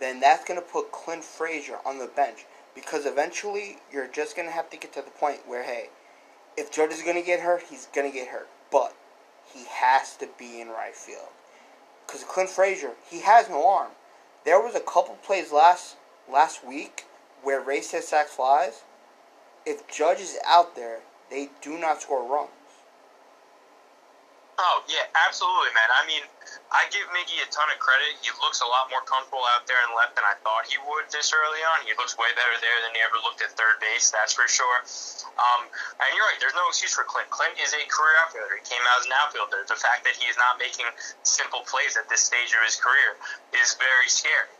[0.00, 4.70] then that's gonna put Clint Frazier on the bench because eventually you're just gonna have
[4.70, 5.88] to get to the point where hey,
[6.56, 8.94] if Judge is gonna get hurt, he's gonna get hurt, but
[9.52, 11.28] he has to be in right field
[12.06, 13.92] because Clint Frazier he has no arm.
[14.44, 15.96] There was a couple plays last
[16.30, 17.04] last week
[17.42, 18.82] where Ray said sack flies.
[19.64, 22.50] If Judge is out there, they do not score runs.
[24.56, 25.90] Oh yeah, absolutely, man.
[25.92, 26.24] I mean,
[26.72, 28.16] I give Miggy a ton of credit.
[28.24, 31.12] He looks a lot more comfortable out there in left than I thought he would
[31.12, 31.84] this early on.
[31.84, 34.08] He looks way better there than he ever looked at third base.
[34.08, 34.80] That's for sure.
[35.36, 36.40] Um, and you're right.
[36.40, 37.28] There's no excuse for Clint.
[37.28, 38.56] Clint is a career outfielder.
[38.56, 39.68] He came out as an outfielder.
[39.68, 40.88] The fact that he is not making
[41.20, 43.20] simple plays at this stage of his career
[43.52, 44.56] is very scary.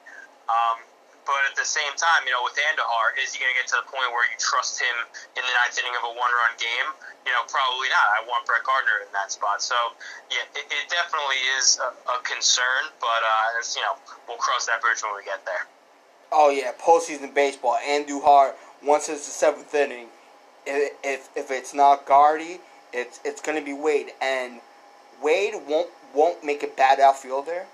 [0.53, 0.85] Um,
[1.27, 3.83] but at the same time, you know, with Andujar, is he going to get to
[3.83, 4.97] the point where you trust him
[5.35, 6.89] in the ninth inning of a one-run game?
[7.27, 8.07] You know, probably not.
[8.15, 9.59] I want Brett Gardner in that spot.
[9.59, 9.75] So,
[10.31, 13.99] yeah, it, it definitely is a, a concern, but, uh, you know,
[14.31, 15.67] we'll cross that bridge when we get there.
[16.31, 17.77] Oh, yeah, postseason baseball.
[17.83, 20.15] Andujar, once it's the seventh inning,
[20.65, 22.63] if, if it's not Gardy,
[22.95, 24.15] it's, it's going to be Wade.
[24.23, 24.63] And
[25.19, 27.67] Wade won't, won't make a bad outfielder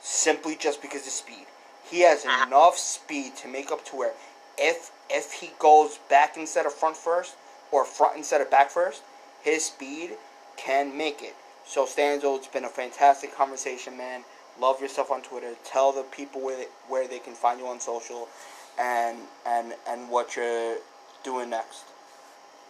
[0.00, 1.46] simply just because of speed
[1.90, 4.12] he has enough speed to make up to where
[4.58, 7.36] if if he goes back instead of front first
[7.70, 9.02] or front instead of back first,
[9.42, 10.10] his speed
[10.56, 11.34] can make it.
[11.66, 14.24] So Stanzo, it's been a fantastic conversation, man.
[14.60, 15.54] Love yourself on Twitter.
[15.64, 18.28] Tell the people where they, where they can find you on social,
[18.78, 20.76] and and and what you're
[21.24, 21.84] doing next.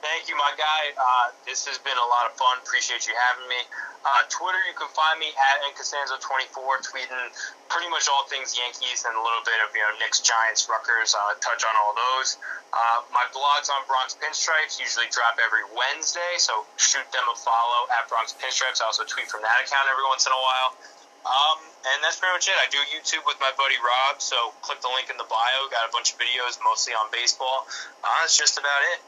[0.04, 0.92] Thank you, my guy.
[0.92, 2.60] Uh, this has been a lot of fun.
[2.60, 3.56] Appreciate you having me.
[4.04, 7.32] Uh, Twitter, you can find me at ncostanzo24, tweeting
[7.72, 11.16] pretty much all things Yankees and a little bit of you know Knicks, Giants, Rutgers.
[11.16, 12.36] Uh, touch on all those.
[12.68, 14.76] Uh, my blog's on Bronx Pinstripes.
[14.76, 18.84] Usually drop every Wednesday, so shoot them a follow at Bronx Pinstripes.
[18.84, 20.76] I also tweet from that account every once in a while.
[21.24, 21.64] Um,
[21.96, 22.60] and that's pretty much it.
[22.60, 25.72] I do YouTube with my buddy Rob, so click the link in the bio.
[25.72, 27.64] Got a bunch of videos, mostly on baseball.
[28.04, 29.00] Uh, that's just about it.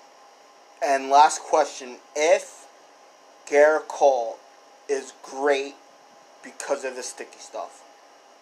[0.84, 2.66] And last question: If
[3.46, 4.38] Gerrit Cole
[4.88, 5.74] is great
[6.42, 7.82] because of the sticky stuff,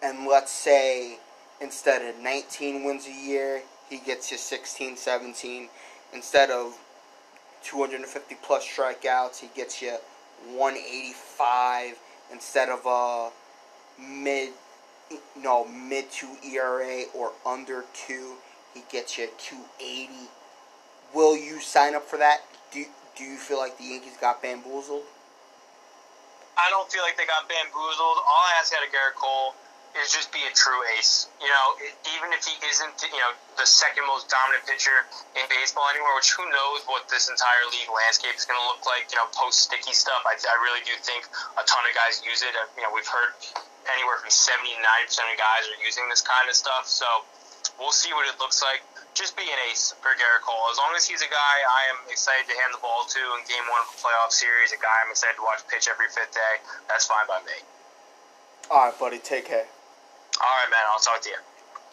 [0.03, 1.19] and let's say
[1.61, 5.69] instead of 19 wins a year, he gets you 16, 17.
[6.13, 6.77] Instead of
[7.63, 9.95] 250 plus strikeouts, he gets you
[10.47, 11.97] 185.
[12.31, 13.29] Instead of a
[14.01, 14.49] mid,
[15.37, 18.33] no mid two ERA or under two,
[18.73, 20.29] he gets you 280
[21.15, 22.43] Will you sign up for that?
[22.75, 22.83] Do
[23.15, 25.07] do you feel like the Yankees got bamboozled?
[26.59, 28.19] I don't feel like they got bamboozled.
[28.19, 29.55] All I ask out of Gerrit Cole
[29.95, 31.31] is just be a true ace.
[31.39, 31.65] You know,
[32.19, 35.07] even if he isn't, you know, the second most dominant pitcher
[35.39, 38.83] in baseball anymore, which who knows what this entire league landscape is going to look
[38.83, 40.19] like, you know, post sticky stuff.
[40.27, 41.23] I, I really do think
[41.55, 42.51] a ton of guys use it.
[42.51, 43.31] Uh, you know, we've heard
[43.87, 46.91] anywhere from 70 to 90% of guys are using this kind of stuff.
[46.91, 47.07] So
[47.79, 48.83] we'll see what it looks like
[49.15, 50.67] just be an ace for Gerrit Cole.
[50.69, 53.47] As long as he's a guy I am excited to hand the ball to in
[53.47, 56.35] game one of a playoff series, a guy I'm excited to watch pitch every fifth
[56.35, 56.59] day,
[56.91, 57.57] that's fine by me.
[58.69, 59.17] All right, buddy.
[59.23, 59.65] Take care.
[60.43, 60.83] All right, man.
[60.91, 61.39] I'll talk to you.